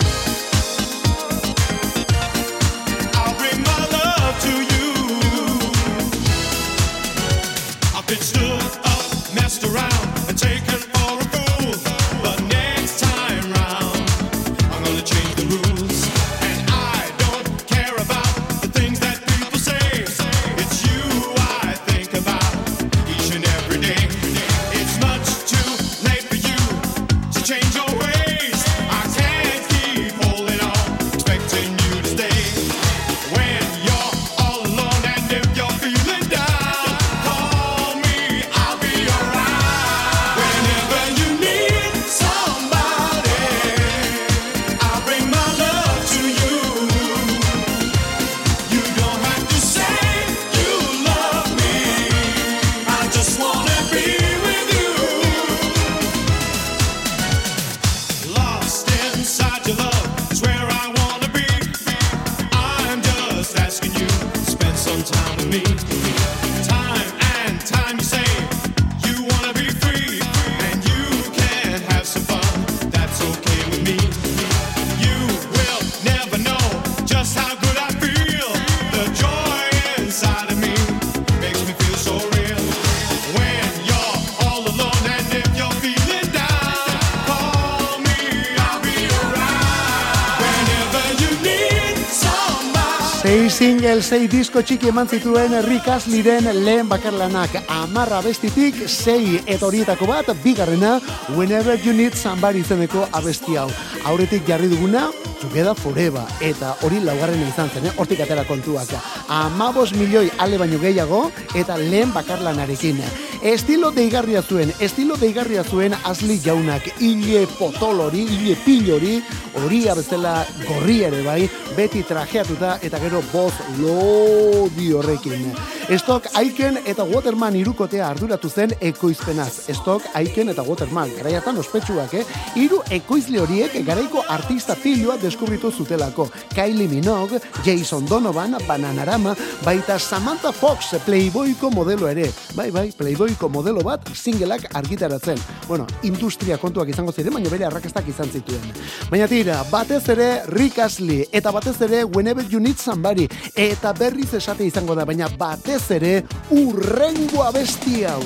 Sei 94.03 94.27
disko 94.27 94.61
txiki 94.67 94.89
eman 94.91 95.07
zituen 95.07 95.53
Rick 95.63 95.87
Astleyren 95.93 96.49
lehen 96.65 96.89
bakarlanak 96.91 97.55
amarra 97.71 98.19
bestitik, 98.25 98.81
sei 98.91 99.39
eta 99.47 99.67
horietako 99.69 100.09
bat, 100.11 100.31
bigarrena, 100.43 100.97
Whenever 101.37 101.79
You 101.85 101.95
Need 101.95 102.17
Somebody 102.19 102.65
izeneko 102.65 103.07
abesti 103.15 103.57
hau. 103.61 103.69
Aurretik 104.11 104.47
jarri 104.49 104.71
duguna, 104.73 105.07
Together 105.41 105.77
Forever, 105.79 106.27
eta 106.43 106.75
hori 106.83 107.03
laugarrena 107.05 107.47
izan 107.47 107.71
zen, 107.71 107.87
eh? 107.87 107.95
hortik 107.97 108.25
atera 108.25 108.47
kontuak. 108.49 108.91
Amabos 109.29 109.93
milioi 109.95 110.31
ale 110.39 110.59
baino 110.59 110.83
gehiago, 110.83 111.29
eta 111.55 111.79
lehen 111.79 112.15
bakarlanarekin. 112.15 113.05
Estilo 113.43 113.91
deigarria 113.91 114.41
zuen, 114.41 114.71
estilo 114.79 115.17
deigarria 115.19 115.65
zuen 115.65 115.97
Asli 116.07 116.37
jaunak, 116.39 116.85
hile 117.03 117.41
potolori, 117.59 118.23
hile 118.23 118.55
pilori, 118.63 119.17
horia 119.59 119.97
bezala 119.99 120.45
gorri 120.63 121.01
ere 121.09 121.25
bai, 121.27 121.51
beti 121.75 122.05
trajeatuta 122.07 122.77
eta 122.87 123.01
gero 123.03 123.19
boz 123.33 123.53
lodi 123.81 124.93
horrekin. 124.95 125.51
Stock 125.99 126.29
Aiken 126.39 126.79
eta 126.87 127.03
Waterman 127.05 127.57
irukotea 127.59 128.07
arduratu 128.09 128.49
zen 128.49 128.77
ekoizpenaz. 128.81 129.67
Stock 129.75 130.07
Aiken 130.15 130.53
eta 130.55 130.63
Waterman, 130.63 131.11
garaiatan 131.19 131.59
ospetsuak, 131.59 132.15
eh? 132.15 132.23
Hiru 132.57 132.79
ekoizle 132.95 133.43
horiek 133.43 133.75
garaiko 133.85 134.23
artista 134.29 134.77
piloa 134.79 135.19
deskubritu 135.21 135.73
zutelako. 135.73 136.29
Kylie 136.55 136.87
Minogue, 136.89 137.43
Jason 137.67 138.07
Donovan, 138.09 138.57
Bananarama, 138.69 139.35
baita 139.65 139.99
Samantha 139.99 140.53
Fox, 140.53 140.95
Playboyko 141.05 141.71
modelo 141.75 142.09
ere. 142.09 142.31
Bai, 142.55 142.71
bai, 142.71 142.93
Playboyko 143.33 143.49
modelo 143.49 143.83
bat 143.83 144.09
singleak 144.15 144.67
argitaratzen. 144.77 145.39
Bueno, 145.67 145.87
industria 146.03 146.59
kontuak 146.59 146.89
izango 146.89 147.13
ziren, 147.13 147.33
baina 147.33 147.49
bere 147.51 147.65
arrakastak 147.65 148.09
izan 148.09 148.29
zituen. 148.29 148.73
Baina 149.11 149.27
tira, 149.29 149.63
batez 149.71 150.03
ere 150.13 150.43
Rick 150.49 150.79
Astley, 150.79 151.25
eta 151.33 151.51
batez 151.51 151.81
ere 151.81 152.05
Whenever 152.05 152.45
You 152.45 152.61
Need 152.61 152.77
Somebody, 152.79 153.29
eta 153.57 153.93
berriz 153.93 154.35
esate 154.35 154.67
izango 154.67 154.95
da, 154.95 155.07
baina 155.09 155.31
batez 155.39 155.91
ere 155.97 156.23
urrengo 156.51 157.43
abesti 157.47 158.05
hau. 158.05 158.23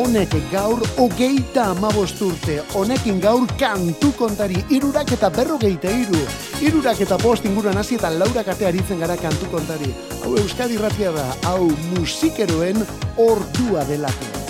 Honek 0.00 0.32
gaur 0.50 0.80
hogeita 0.98 1.68
amabost 1.74 2.22
urte, 2.24 2.62
honekin 2.74 3.20
gaur 3.20 3.46
kantu 3.60 4.14
kontari, 4.18 4.64
irurak 4.70 5.12
eta 5.14 5.30
berrogeita 5.30 5.92
iru. 5.92 6.24
Irurak 6.64 7.04
eta 7.04 7.20
post 7.20 7.44
inguruan 7.44 7.78
hasi 7.78 8.00
eta 8.00 8.10
laurak 8.10 8.48
ate 8.48 8.66
aritzen 8.66 8.98
gara 9.04 9.20
kantu 9.20 9.52
kontari. 9.52 9.92
Hau 10.24 10.38
Euskadi 10.40 10.78
ratia 10.80 11.10
da, 11.12 11.26
hau 11.50 11.66
musikeroen 11.90 12.80
ordua 13.20 13.84
delako. 13.84 14.43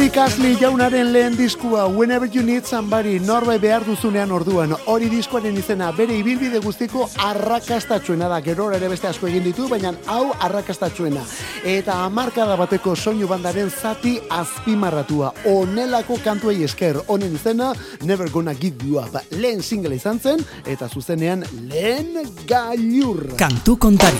Rick 0.00 0.16
Astley 0.16 0.56
jaunaren 0.56 1.12
lehen 1.12 1.34
diskua 1.36 1.84
Whenever 1.86 2.26
You 2.32 2.42
Need 2.42 2.64
Somebody 2.64 3.18
norbait 3.20 3.60
behar 3.60 3.84
duzunean 3.84 4.30
orduan 4.32 4.72
hori 4.88 5.10
diskoaren 5.12 5.58
izena 5.60 5.90
bere 5.92 6.14
ibilbide 6.16 6.56
guztiko 6.64 7.02
arrakastatxuena 7.20 8.30
da 8.32 8.38
gerora 8.40 8.78
ere 8.78 8.88
beste 8.88 9.10
asko 9.10 9.28
egin 9.28 9.44
ditu 9.44 9.66
baina 9.68 9.92
hau 10.08 10.30
arrakastatxuena 10.46 11.20
eta 11.68 11.98
hamarkada 12.06 12.56
bateko 12.56 12.94
soinu 12.96 13.28
bandaren 13.28 13.68
zati 13.68 14.14
azpimarratua 14.38 15.34
onelako 15.52 16.16
kantuei 16.24 16.62
esker 16.64 17.02
honen 17.06 17.34
izena 17.36 17.74
Never 18.00 18.30
Gonna 18.30 18.54
Give 18.54 18.88
You 18.88 19.02
Up 19.02 19.20
lehen 19.36 19.60
single 19.62 20.00
izan 20.00 20.18
zen 20.18 20.40
eta 20.64 20.88
zuzenean 20.88 21.44
lehen 21.68 22.16
gailur 22.48 23.36
Kantu 23.36 23.76
kontari. 23.76 24.16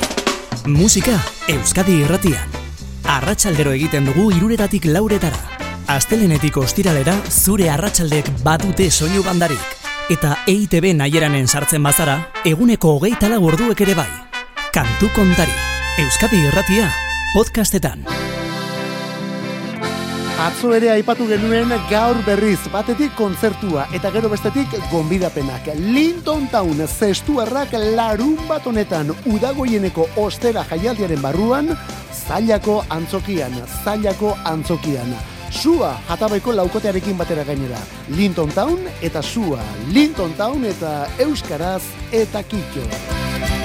Musika 0.66 1.16
Euskadi 1.48 2.02
irratian. 2.02 2.60
Arratsaldero 3.16 3.72
egiten 3.72 4.04
dugu 4.12 4.28
iruretatik 4.36 4.84
lauretara. 4.84 5.69
Astelenetik 5.90 6.54
ostiralera 6.60 7.16
zure 7.26 7.64
arratsaldek 7.66 8.28
badute 8.46 8.84
soinu 8.94 9.24
bandarik. 9.26 9.62
Eta 10.14 10.36
EITB 10.46 10.92
naieranen 10.94 11.48
sartzen 11.50 11.82
bazara, 11.82 12.14
eguneko 12.46 12.92
hogeita 12.94 13.26
lau 13.32 13.40
orduek 13.48 13.80
ere 13.82 13.96
bai. 13.98 14.06
Kantu 14.70 15.08
kontari. 15.16 15.56
Euskadi 15.98 16.38
irratia. 16.46 16.86
Podcastetan. 17.32 18.04
Atzo 20.40 20.70
ere 20.76 20.92
aipatu 20.92 21.26
genuen 21.26 21.74
gaur 21.90 22.22
berriz, 22.24 22.60
batetik 22.72 23.18
kontzertua 23.18 23.88
eta 23.92 24.14
gero 24.14 24.30
bestetik 24.30 24.78
gonbidapenak. 24.92 25.72
Linton 25.74 26.46
Town 26.54 26.86
zestuarrak 26.86 27.74
larun 27.96 28.38
bat 28.46 28.70
honetan 28.70 29.10
udagoieneko 29.26 30.06
ostera 30.22 30.62
jaialdiaren 30.70 31.20
barruan, 31.20 31.74
zailako 32.14 32.80
antzokian, 32.88 33.58
zailako 33.82 34.36
antzokian. 34.54 35.12
Sua 35.50 35.96
jatabeko 36.08 36.54
laukotearekin 36.54 37.18
batera 37.18 37.44
gainera. 37.44 37.80
Linton 38.14 38.52
Town 38.54 38.86
eta 39.02 39.22
Sua. 39.22 39.62
Linton 39.90 40.34
Town 40.38 40.64
eta 40.64 41.08
Euskaraz 41.18 41.82
eta 42.12 42.42
Kitxo. 42.42 43.59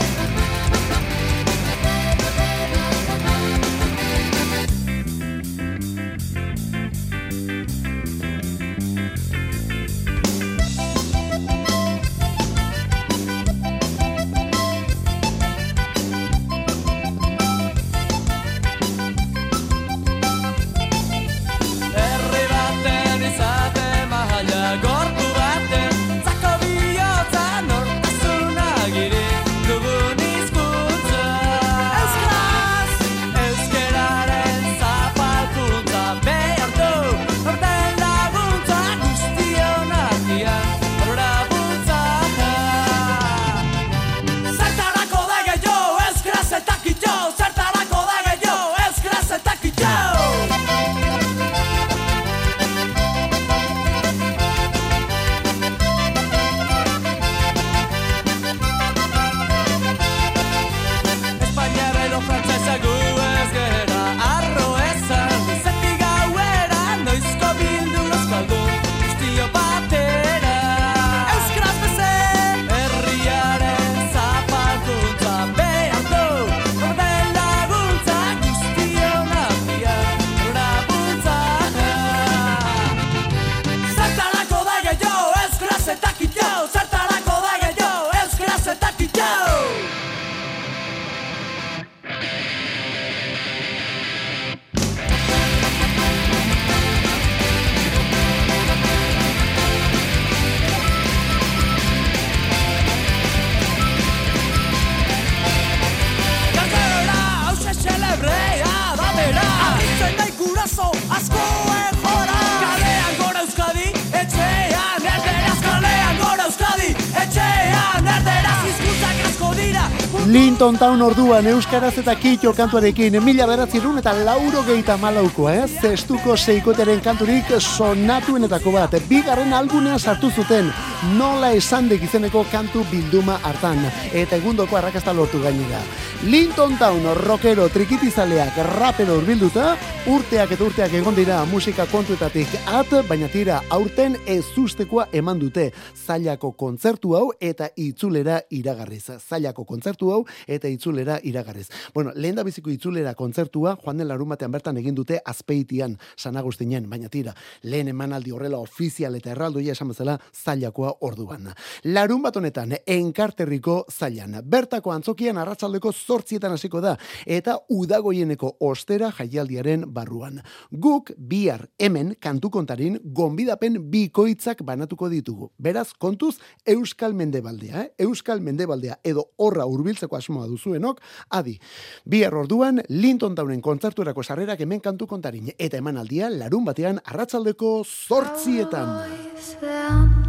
Linton 120.76 121.00
Town 121.00 121.02
orduan 121.06 121.46
Euskaraz 121.48 121.94
eta 122.02 122.12
Kitxo 122.20 122.52
kantuarekin 122.52 123.14
mila 123.24 123.46
beratzerun 123.48 124.02
eta 124.02 124.12
lauro 124.28 124.60
geita 124.68 124.98
malauko, 125.00 125.46
eh? 125.48 125.70
Zestuko 125.72 126.36
seikoteren 126.36 127.00
kanturik 127.00 127.54
sonatuenetako 127.62 128.74
bat. 128.76 128.98
Bigarren 129.08 129.56
albunean 129.56 130.00
sartu 130.00 130.34
zuten 130.36 130.74
nola 131.18 131.52
esandek 131.54 132.04
izeneko 132.08 132.46
kantu 132.52 132.84
bilduma 132.92 133.40
hartan. 133.44 133.84
Eta 134.14 134.38
egundoko 134.40 134.78
arrakasta 134.78 135.14
lortu 135.14 135.42
gainera. 135.44 135.82
Linton 136.26 136.78
Town 136.80 137.04
rockero 137.20 137.68
trikitizaleak 137.70 138.58
rapero 138.80 139.18
urbilduta, 139.20 139.76
urteak 140.10 140.56
eta 140.56 140.64
urteak 140.66 140.94
egon 140.98 141.16
dira 141.18 141.42
musika 141.50 141.86
kontuetatik 141.92 142.54
at, 142.66 142.94
baina 143.10 143.28
tira 143.30 143.60
aurten 143.70 144.16
ezustekoa 144.26 145.08
eman 145.14 145.40
dute 145.42 145.68
zailako 145.94 146.54
kontzertu 146.58 147.16
hau 147.18 147.28
eta 147.40 147.68
itzulera 147.76 148.40
iragarriz. 148.50 149.20
Zailako 149.20 149.66
kontzertu 149.66 150.12
hau 150.14 150.22
eta 150.48 150.72
itzulera 150.72 151.20
iragarriz. 151.24 151.68
Bueno, 151.94 152.14
lehen 152.16 152.36
da 152.40 152.44
biziko 152.48 152.72
itzulera 152.74 153.14
kontzertua 153.14 153.76
joan 153.84 153.98
den 153.98 154.08
larun 154.08 154.30
batean 154.30 154.52
bertan 154.52 154.78
egin 154.78 154.96
dute 154.96 155.20
azpeitian 155.26 155.98
San 156.16 156.38
Agustinen, 156.38 156.90
baina 156.90 157.10
tira, 157.10 157.36
lehen 157.64 157.92
emanaldi 157.92 158.32
horrela 158.32 158.58
ofizial 158.58 159.16
eta 159.16 159.34
erraldoia 159.36 159.76
esan 159.76 159.92
bezala 159.94 160.20
zailakoa 160.34 160.85
orduan. 161.02 161.52
Larun 161.86 162.22
bat 162.24 162.38
honetan, 162.38 162.76
enkarterriko 162.86 163.86
zailan. 163.92 164.40
Bertako 164.44 164.94
antzokian 164.94 165.38
arratsaldeko 165.38 165.92
zortzietan 165.94 166.56
hasiko 166.56 166.82
da, 166.82 166.96
eta 167.26 167.58
udagoieneko 167.70 168.56
ostera 168.66 169.12
jaialdiaren 169.16 169.86
barruan. 169.94 170.42
Guk 170.72 171.12
bihar 171.18 171.68
hemen 171.80 172.16
kantu 172.20 172.50
kontarin 172.54 173.00
gonbidapen 173.04 173.80
bikoitzak 173.92 174.64
banatuko 174.66 175.10
ditugu. 175.10 175.52
Beraz, 175.58 175.94
kontuz, 175.98 176.36
Euskal 176.66 177.14
Mendebaldea, 177.14 177.84
eh? 177.84 177.92
Euskal 178.06 178.42
Mendebaldea 178.42 179.00
edo 179.04 179.30
horra 179.38 179.66
hurbiltzeko 179.66 180.18
asmoa 180.18 180.48
duzuenok, 180.52 181.02
adi. 181.30 181.58
Bihar 182.06 182.36
orduan, 182.36 182.82
Linton 182.90 183.36
Townen 183.36 183.62
kontzerturako 183.62 184.24
sarrerak 184.24 184.62
hemen 184.66 184.84
kantu 184.84 185.08
kontarin, 185.08 185.54
eta 185.58 185.78
emanaldia 185.78 186.30
larun 186.30 186.66
batean 186.66 187.00
arratsaldeko 187.06 187.84
zortzietan. 187.86 190.25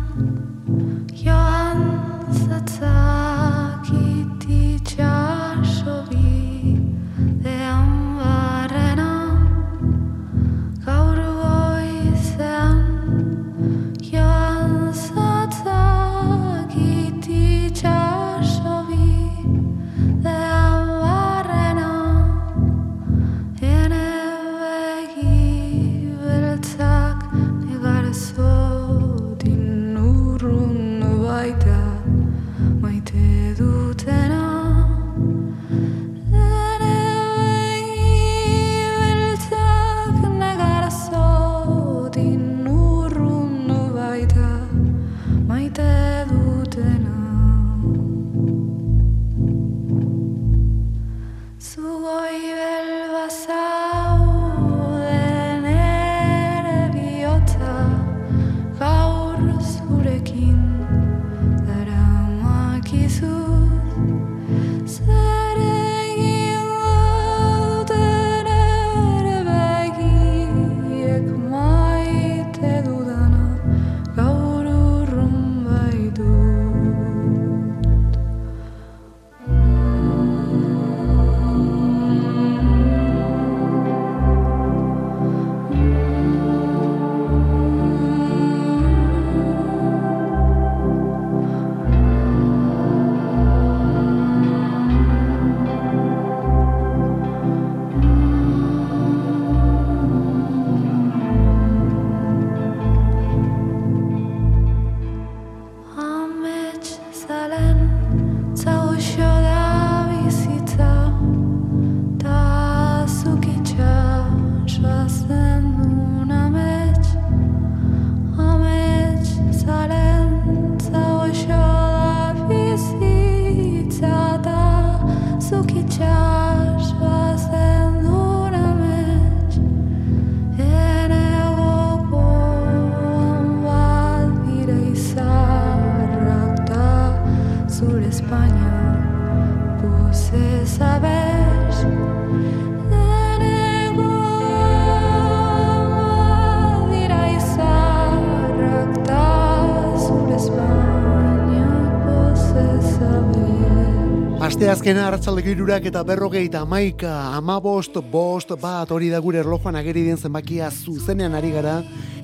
Aste 154.57 154.71
azkena 154.73 155.03
arratsaldeko 155.05 155.51
irurak 155.53 155.85
eta 155.91 156.01
berrogeita 156.09 156.63
amaika, 156.65 157.11
amabost, 157.37 157.99
bost, 158.09 158.55
bat 158.57 158.89
hori 158.89 159.11
da 159.13 159.19
gure 159.21 159.43
erlojuan 159.43 159.77
ageri 159.77 160.07
den 160.07 160.17
zenbakia 160.17 160.71
zuzenean 160.73 161.37
ari 161.37 161.51
gara, 161.53 161.75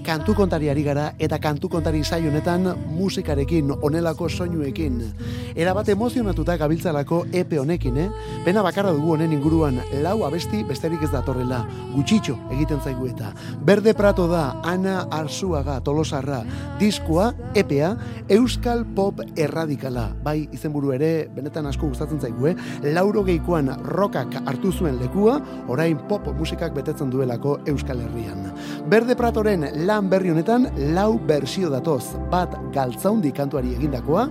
kantu 0.02 0.34
kontari 0.34 0.68
ari 0.68 0.82
gara, 0.82 1.12
eta 1.18 1.38
kantu 1.38 1.68
kontari 1.70 2.02
saio 2.04 2.30
honetan 2.30 2.66
musikarekin, 2.90 3.70
onelako 3.82 4.28
soinuekin. 4.28 5.00
Era 5.54 5.74
bat 5.74 5.88
emozionatuta 5.88 6.56
gabiltzalako 6.58 7.24
epe 7.32 7.58
honekin, 7.60 7.96
eh? 7.98 8.08
Pena 8.44 8.62
bakarra 8.62 8.92
dugu 8.92 9.14
honen 9.14 9.32
inguruan, 9.32 9.80
lau 10.02 10.24
abesti 10.26 10.62
besterik 10.66 11.02
ez 11.06 11.10
datorrela, 11.12 11.62
gutxitxo 11.94 12.36
egiten 12.50 12.80
zaigu 12.82 13.06
eta. 13.10 13.32
Berde 13.64 13.94
Prato 13.94 14.26
da, 14.28 14.58
Ana 14.64 15.06
Arzuaga, 15.10 15.78
Tolosarra, 15.80 16.42
diskoa, 16.80 17.32
epea, 17.54 17.94
Euskal 18.28 18.84
Pop 18.96 19.22
Erradikala. 19.36 20.08
Bai, 20.24 20.48
izenburu 20.52 20.92
ere, 20.96 21.28
benetan 21.34 21.66
asko 21.70 21.92
gustatzen 21.92 22.20
zaigu, 22.20 22.50
eh? 22.50 22.56
Lauro 22.92 23.22
geikoan 23.24 23.70
rockak 23.86 24.40
hartu 24.46 24.72
zuen 24.72 24.98
lekua, 25.00 25.38
orain 25.68 25.98
pop 26.08 26.26
musikak 26.38 26.74
betetzen 26.74 27.10
duelako 27.10 27.58
Euskal 27.70 28.00
Herrian. 28.02 28.50
Berde 28.90 29.16
Pratoren 29.16 29.68
lan 29.92 30.08
berri 30.08 30.30
honetan 30.32 30.70
lau 30.96 31.18
bersio 31.20 31.68
datoz, 31.68 32.14
bat 32.32 32.54
galtzaundi 32.72 33.28
kantuari 33.36 33.74
egindakoa, 33.76 34.22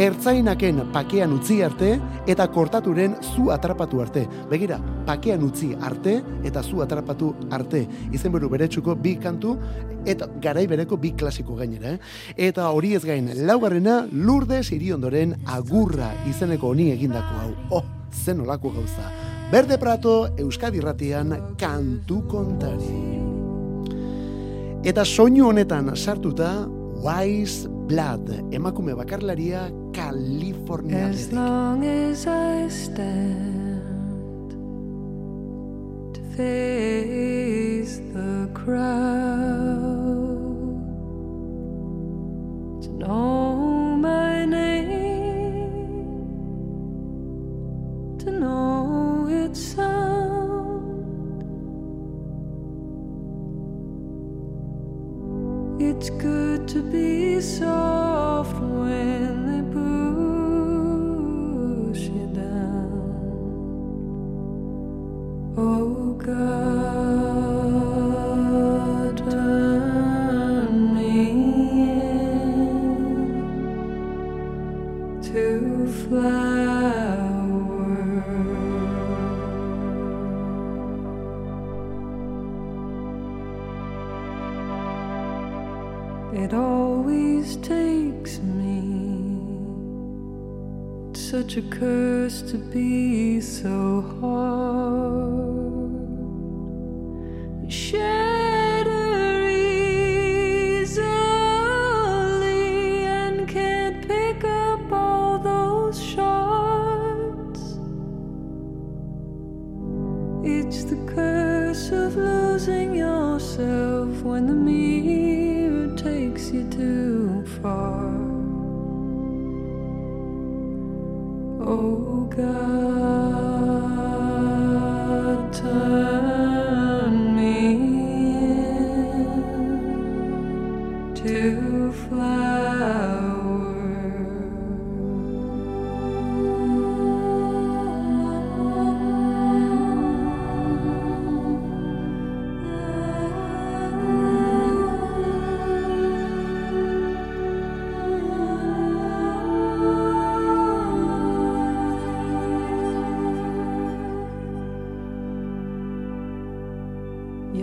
ertzainaken 0.00 0.80
pakean 0.94 1.36
utzi 1.36 1.60
arte 1.62 1.92
eta 2.30 2.48
kortaturen 2.50 3.14
zu 3.22 3.52
atrapatu 3.54 4.00
arte. 4.02 4.24
Begira, 4.50 4.80
pakean 5.06 5.44
utzi 5.46 5.70
arte 5.78 6.16
eta 6.42 6.64
zu 6.66 6.82
atrapatu 6.82 7.30
arte. 7.54 7.84
Izenburu 8.10 8.50
beretsuko 8.50 8.96
bi 8.98 9.14
kantu 9.22 9.54
eta 10.10 10.26
garai 10.42 10.66
bereko 10.66 10.98
bi 10.98 11.14
klasiko 11.14 11.54
gainera. 11.60 11.94
Eh? 11.94 12.48
Eta 12.48 12.66
hori 12.74 12.96
ez 12.98 13.04
gain, 13.06 13.30
laugarrena 13.46 14.00
Lourdes 14.10 14.72
Iriondoren 14.74 15.36
agurra 15.46 16.10
izeneko 16.30 16.74
honi 16.74 16.90
egindako 16.96 17.38
hau. 17.44 17.54
Oh, 17.78 17.84
zen 18.10 18.42
olako 18.42 18.74
gauza. 18.80 19.14
Berde 19.52 19.78
Prato, 19.78 20.34
Euskadi 20.40 20.82
Ratian, 20.82 21.38
kantu 21.60 22.24
kontari. 22.26 23.43
Eta 24.84 25.00
soinu 25.08 25.46
honetan 25.48 25.86
sartuta 25.96 26.68
Wise 27.00 27.68
Blood, 27.88 28.28
emakume 28.52 28.92
bakarlaria 28.92 29.72
California. 29.96 31.08
As 31.08 31.32
long 31.32 31.84
as 31.84 32.26
I 32.26 32.68
stand 32.68 33.80
to 36.12 36.20
face 36.36 37.96
the 38.12 38.50
crowd, 38.52 38.84
to 42.84 42.90
know 43.00 43.96
my 43.96 44.44
name, 44.44 45.88
to 48.18 48.30
know 48.30 49.28
its 49.32 49.60
sound. 49.60 50.23
It's 55.86 56.08
good 56.08 56.66
to 56.68 56.80
be 56.80 57.42
soft 57.42 58.58
when 58.58 59.33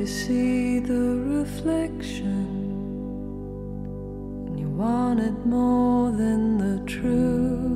You 0.01 0.07
see 0.07 0.79
the 0.79 1.15
reflection, 1.37 2.47
and 4.47 4.59
you 4.59 4.67
want 4.67 5.19
it 5.19 5.45
more 5.45 6.09
than 6.09 6.57
the 6.57 6.83
truth. 6.87 7.70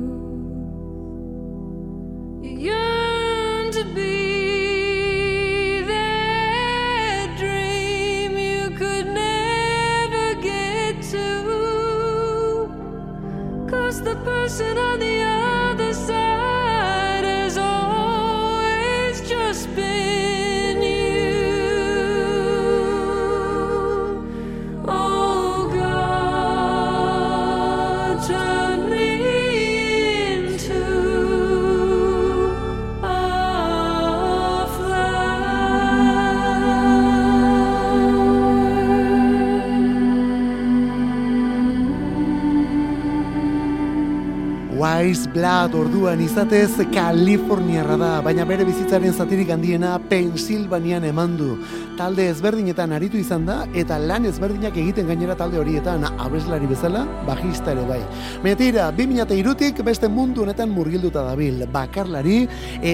Blood 45.66 45.80
orduan 45.80 46.20
izatez 46.22 46.76
Kaliforniarra 46.94 47.96
da, 47.98 48.08
baina 48.22 48.44
bere 48.46 48.62
bizitzaren 48.68 49.10
zatirik 49.10 49.48
handiena 49.50 49.96
Pensilvanian 49.98 51.02
eman 51.08 51.32
du. 51.34 51.56
Talde 51.98 52.28
ezberdinetan 52.30 52.92
aritu 52.94 53.18
izan 53.18 53.48
da, 53.48 53.56
eta 53.74 53.96
lan 53.98 54.28
ezberdinak 54.30 54.78
egiten 54.78 55.10
gainera 55.10 55.34
talde 55.34 55.58
horietan 55.58 56.06
abeslari 56.22 56.70
bezala, 56.70 57.02
bajista 57.26 57.72
ere 57.74 57.82
bai. 57.88 57.98
Metira, 58.44 58.92
2002tik 58.94 59.82
beste 59.88 60.06
mundu 60.06 60.44
honetan 60.44 60.70
murgilduta 60.70 61.24
dabil, 61.32 61.64
bakarlari 61.74 62.44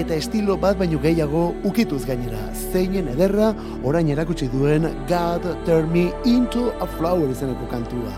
eta 0.00 0.16
estilo 0.16 0.56
bat 0.56 0.80
baino 0.80 1.02
gehiago 1.02 1.50
ukituz 1.68 2.06
gainera. 2.08 2.40
Zeinen 2.70 3.12
ederra, 3.12 3.52
orain 3.84 4.08
erakutsi 4.16 4.48
duen 4.54 4.88
God 5.12 5.44
Turn 5.68 5.92
Me 5.92 6.08
Into 6.24 6.70
a 6.80 6.88
Flower 6.96 7.28
izeneko 7.36 7.68
kantua. 7.68 8.16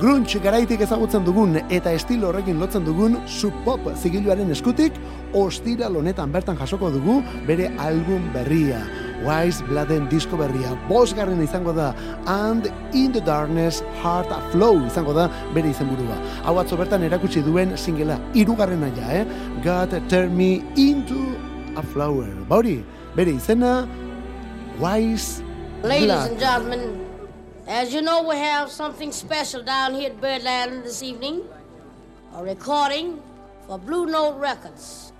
Grunge 0.00 0.38
garaitik 0.40 0.80
ezagutzen 0.80 1.26
dugun 1.26 1.58
eta 1.60 1.90
estilo 1.92 2.30
horrekin 2.30 2.56
lotzen 2.56 2.86
dugun 2.86 3.18
Sub 3.28 3.52
Pop 3.66 3.84
zigiluaren 4.00 4.48
eskutik 4.54 4.94
ostiral 5.36 5.98
honetan 6.00 6.32
bertan 6.32 6.56
jasoko 6.56 6.88
dugu 6.94 7.18
bere 7.44 7.66
album 7.84 8.30
berria. 8.32 8.78
Wise 9.26 9.60
Blooden 9.68 10.06
disko 10.08 10.38
berria, 10.40 10.70
bosgarren 10.88 11.42
izango 11.44 11.74
da, 11.76 11.90
and 12.24 12.70
In 12.96 13.12
the 13.12 13.20
Darkness 13.20 13.82
Heart 14.00 14.32
Flow 14.54 14.80
izango 14.86 15.12
da 15.12 15.28
bere 15.52 15.68
izenburua. 15.74 16.16
Hau 16.48 16.56
atzo 16.62 16.80
bertan 16.80 17.04
erakutsi 17.04 17.44
duen 17.44 17.76
singela, 17.76 18.16
irugarrena 18.32 18.88
ja, 18.96 19.20
eh? 19.20 19.26
God 19.60 19.98
Turn 20.08 20.32
Me 20.32 20.62
Into 20.80 21.36
a 21.76 21.84
Flower. 21.92 22.32
Bauri, 22.48 22.78
bere 23.20 23.36
izena, 23.36 23.84
Wise 24.80 25.44
Ladies 25.84 26.06
Blood. 26.08 26.30
and 26.30 26.40
gentlemen, 26.40 27.09
as 27.70 27.94
you 27.94 28.02
know, 28.02 28.24
we 28.24 28.34
have 28.34 28.68
something 28.68 29.12
special 29.12 29.62
down 29.62 29.94
here 29.94 30.10
at 30.10 30.20
Birdland 30.20 30.82
this 30.82 31.04
evening. 31.04 31.42
A 32.34 32.42
recording 32.42 33.22
for 33.68 33.78
Blue 33.78 34.06
Note 34.06 34.38
Records. 34.40 35.12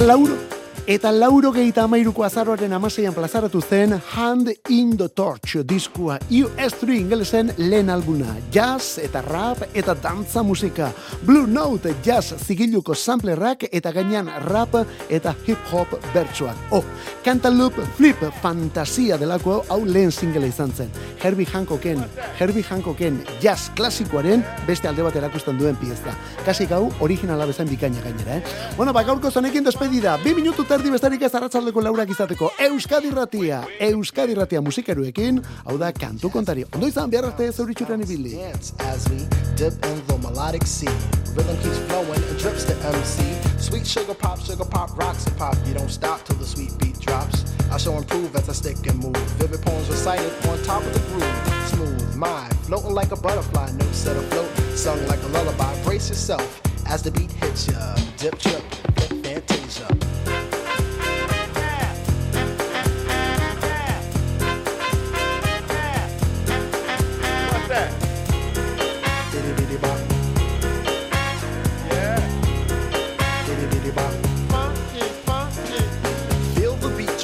Lauro. 0.00 0.63
Eta 0.84 1.08
lauro 1.08 1.48
gehieta 1.48 1.86
amairuko 1.86 2.26
azaroaren 2.26 2.74
amaseian 2.76 3.14
plazaratu 3.16 3.62
zen 3.64 3.94
Hand 4.12 4.50
in 4.68 4.90
the 4.98 5.06
Torch 5.08 5.54
diskua 5.64 6.18
US3 6.28 6.98
ingelesen 6.98 7.54
lehen 7.56 7.88
albuna. 7.88 8.34
Jazz 8.52 8.98
eta 9.00 9.22
rap 9.24 9.62
eta 9.72 9.94
dantza 9.94 10.42
musika. 10.44 10.90
Blue 11.24 11.46
Note 11.46 11.94
jazz 12.04 12.34
zigiluko 12.36 12.94
samplerrak 12.94 13.64
eta 13.72 13.92
gainean 13.96 14.28
rap 14.44 14.76
eta 15.08 15.32
hip-hop 15.46 15.96
bertsuak. 16.12 16.68
Oh, 16.70 16.84
Cantaloupe 17.24 17.80
Flip 17.96 18.20
fantasia 18.42 19.16
delako 19.16 19.62
hau 19.70 19.80
lehen 19.86 20.12
single 20.12 20.52
izan 20.52 20.70
zen. 20.70 20.92
Herbie 21.22 21.48
Hancocken, 21.48 22.04
Herbie 22.38 22.66
Hancocken 22.68 23.22
jazz 23.40 23.70
klasikoaren 23.74 24.44
beste 24.66 24.88
alde 24.88 25.02
bat 25.02 25.16
erakusten 25.16 25.56
duen 25.56 25.80
pieza. 25.80 26.12
Kasik 26.44 26.76
hau 26.76 26.92
originala 27.00 27.48
bezain 27.48 27.72
bikaina 27.72 28.04
gainera, 28.04 28.36
eh? 28.36 28.42
Bueno, 28.76 28.92
ba, 28.92 29.02
gaurko 29.02 29.30
zonekin 29.30 29.64
despedida. 29.64 30.18
Bi 30.20 30.34
minutu 30.34 30.68
terdi 30.74 30.90
bestarik 30.90 31.22
ez 31.22 31.30
arratzaldeko 31.38 31.82
laurak 31.84 32.10
izateko. 32.10 32.48
Euskadi 32.64 33.10
Ratia, 33.14 33.60
Euskadi 33.86 34.34
Ratia 34.34 34.58
musikeruekin, 34.64 35.36
hau 35.68 35.76
da 35.78 35.92
kantu 35.94 36.30
kontari. 36.34 36.64
Ondo 36.74 36.88
izan 36.90 37.12
behar 37.12 37.28
arte 37.28 37.46
zeuritxuran 37.52 38.02
ibili. 38.02 38.32
as 38.80 39.06
we 39.08 39.18
dip 39.54 39.74
in 39.86 40.02
the 40.08 40.18
melodic 40.18 40.66
sea. 40.66 40.90
Rhythm 41.36 41.56
keeps 41.62 41.78
flowing 41.86 42.22
and 42.30 42.38
drips 42.40 42.64
to 42.64 42.74
MC. 42.90 43.22
Sweet 43.58 43.86
sugar 43.86 44.14
pop, 44.14 44.40
sugar 44.40 44.64
pop, 44.64 44.98
rocks 44.98 45.26
and 45.26 45.36
pop. 45.36 45.54
You 45.64 45.74
don't 45.74 45.90
stop 45.90 46.24
till 46.24 46.36
the 46.36 46.46
sweet 46.46 46.76
beat 46.78 46.98
drops. 46.98 47.44
I 47.70 47.78
shall 47.78 47.96
improve 47.98 48.34
as 48.34 48.48
I 48.48 48.52
stick 48.52 48.84
and 48.88 48.98
move. 48.98 49.22
Vivid 49.38 49.62
poems 49.62 49.88
recited 49.88 50.32
on 50.48 50.58
top 50.64 50.82
of 50.82 50.92
the 50.92 51.02
groove. 51.10 51.68
Smooth 51.68 52.16
mind, 52.16 52.52
floating 52.66 52.94
like 52.94 53.12
a 53.12 53.16
butterfly, 53.16 53.70
notes 53.78 53.98
set 53.98 54.16
afloat, 54.16 54.50
sung 54.74 55.06
like 55.06 55.22
a 55.22 55.28
lullaby. 55.28 55.72
Brace 55.84 56.08
yourself 56.08 56.60
as 56.86 57.02
the 57.02 57.12
beat 57.12 57.30
hits 57.30 57.68
ya. 57.68 57.94
Dip, 58.16 58.38
trip, 58.40 58.62
flip, 58.96 59.24
fantasia. 59.24 59.88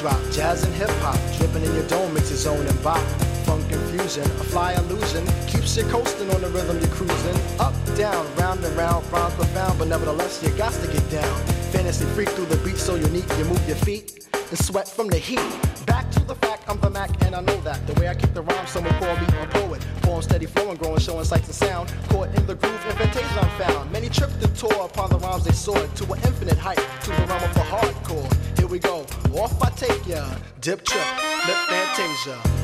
Drop, 0.01 0.19
jazz 0.31 0.63
and 0.63 0.73
hip 0.73 0.89
hop, 1.05 1.15
dripping 1.37 1.63
in 1.63 1.73
your 1.75 1.87
dome 1.87 2.11
makes 2.13 2.29
your 2.31 2.37
zone 2.37 2.65
and 2.65 2.83
bop. 2.83 2.99
Funk 3.45 3.69
confusion, 3.69 4.23
a 4.23 4.43
fly 4.49 4.73
illusion, 4.73 5.23
keeps 5.47 5.77
you 5.77 5.83
coasting 5.83 6.29
on 6.31 6.41
the 6.41 6.49
rhythm 6.49 6.79
you're 6.79 6.89
cruising. 6.89 7.37
Up, 7.59 7.73
down, 7.95 8.25
round 8.35 8.63
and 8.65 8.75
round, 8.75 9.05
rhymes 9.11 9.35
profound, 9.35 9.77
but 9.77 9.87
nevertheless 9.87 10.41
you 10.43 10.49
got 10.57 10.73
to 10.73 10.87
get 10.87 11.07
down. 11.11 11.39
Fantasy 11.71 12.05
freak 12.15 12.29
through 12.29 12.47
the 12.47 12.57
beat 12.65 12.77
so 12.77 12.95
unique, 12.95 13.29
you 13.37 13.45
move 13.45 13.63
your 13.67 13.77
feet 13.77 14.27
and 14.33 14.57
sweat 14.57 14.87
from 14.87 15.07
the 15.07 15.17
heat. 15.17 15.39
Back 15.85 16.09
to 16.11 16.19
the 16.21 16.35
fact, 16.35 16.63
I'm 16.67 16.79
the 16.79 16.89
Mac 16.89 17.09
and 17.23 17.35
I 17.35 17.41
know 17.41 17.61
that. 17.61 17.85
The 17.85 17.93
way 17.99 18.09
I 18.09 18.15
kick 18.15 18.33
the 18.33 18.41
rhyme, 18.41 18.65
someone 18.65 18.93
call 18.95 19.15
me 19.17 19.27
a 19.39 19.47
poet. 19.47 19.83
Form 20.01 20.21
steady 20.23 20.47
flowing, 20.47 20.77
growing, 20.77 20.99
showing 20.99 21.25
sights 21.25 21.45
and 21.45 21.55
sound. 21.55 21.93
Caught 22.09 22.29
in 22.35 22.45
the 22.47 22.55
groove, 22.55 22.85
invitation 22.89 23.37
I'm 23.39 23.49
found. 23.61 23.91
Many 23.91 24.09
tripped 24.09 24.43
and 24.43 24.55
tore 24.57 24.85
upon 24.85 25.11
the 25.11 25.19
rhymes 25.19 25.43
they 25.43 25.51
soared 25.51 25.95
to 25.95 26.03
an 26.11 26.19
infinite 26.25 26.57
height, 26.57 26.81
to 27.03 27.09
the 27.11 27.25
realm 27.27 27.43
of 27.43 27.53
the 27.53 27.61
hardcore. 27.61 28.50
We 28.71 28.79
go, 28.79 29.05
off 29.33 29.61
I 29.61 29.69
take 29.71 30.07
ya. 30.07 30.25
Dip 30.61 30.85
trip, 30.85 31.05
lip 31.45 31.57
fantasia. 31.67 32.60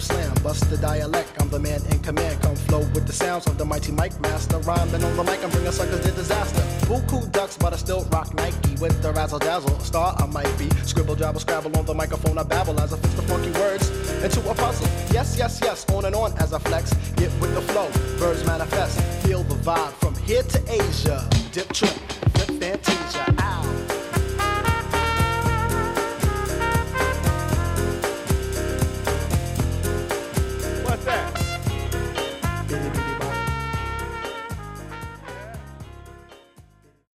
Slam. 0.00 0.34
Bust 0.42 0.68
the 0.70 0.76
dialect, 0.76 1.30
I'm 1.40 1.48
the 1.50 1.58
man 1.58 1.80
in 1.90 1.98
command. 2.00 2.40
Come 2.42 2.56
flow 2.56 2.80
with 2.94 3.06
the 3.06 3.12
sounds 3.12 3.46
of 3.46 3.58
the 3.58 3.64
mighty 3.64 3.92
mic 3.92 4.18
master. 4.20 4.58
Rhyming 4.58 5.04
on 5.04 5.16
the 5.16 5.24
mic, 5.24 5.42
I'm 5.44 5.50
bringing 5.50 5.72
suckers 5.72 6.00
to 6.00 6.12
disaster. 6.12 6.62
Buku 6.86 7.30
ducks, 7.32 7.56
but 7.56 7.72
I 7.72 7.76
still 7.76 8.04
rock 8.10 8.34
Nike 8.34 8.74
with 8.80 9.00
the 9.02 9.12
razzle 9.12 9.38
dazzle. 9.38 9.78
Star 9.80 10.14
I 10.18 10.26
might 10.26 10.52
be. 10.58 10.68
Scribble, 10.84 11.16
jabble, 11.16 11.40
scrabble 11.40 11.76
on 11.78 11.86
the 11.86 11.94
microphone. 11.94 12.38
I 12.38 12.42
babble 12.42 12.80
as 12.80 12.92
I 12.92 12.96
fix 12.98 13.14
the 13.14 13.22
funky 13.22 13.50
words 13.52 13.90
into 14.24 14.40
a 14.48 14.54
puzzle. 14.54 14.88
Yes, 15.12 15.36
yes, 15.38 15.60
yes, 15.62 15.88
on 15.90 16.04
and 16.04 16.14
on 16.14 16.32
as 16.38 16.52
I 16.52 16.58
flex. 16.58 16.92
Get 17.16 17.30
with 17.40 17.54
the 17.54 17.62
flow, 17.62 17.88
birds 18.18 18.44
manifest. 18.46 19.00
Feel 19.24 19.42
the 19.44 19.56
vibe 19.56 19.92
from 20.00 20.14
here 20.16 20.42
to 20.42 20.72
Asia. 20.72 21.28
Dip 21.52 21.72
trip, 21.72 21.90
flip 22.34 22.60
fantasia. 22.60 22.99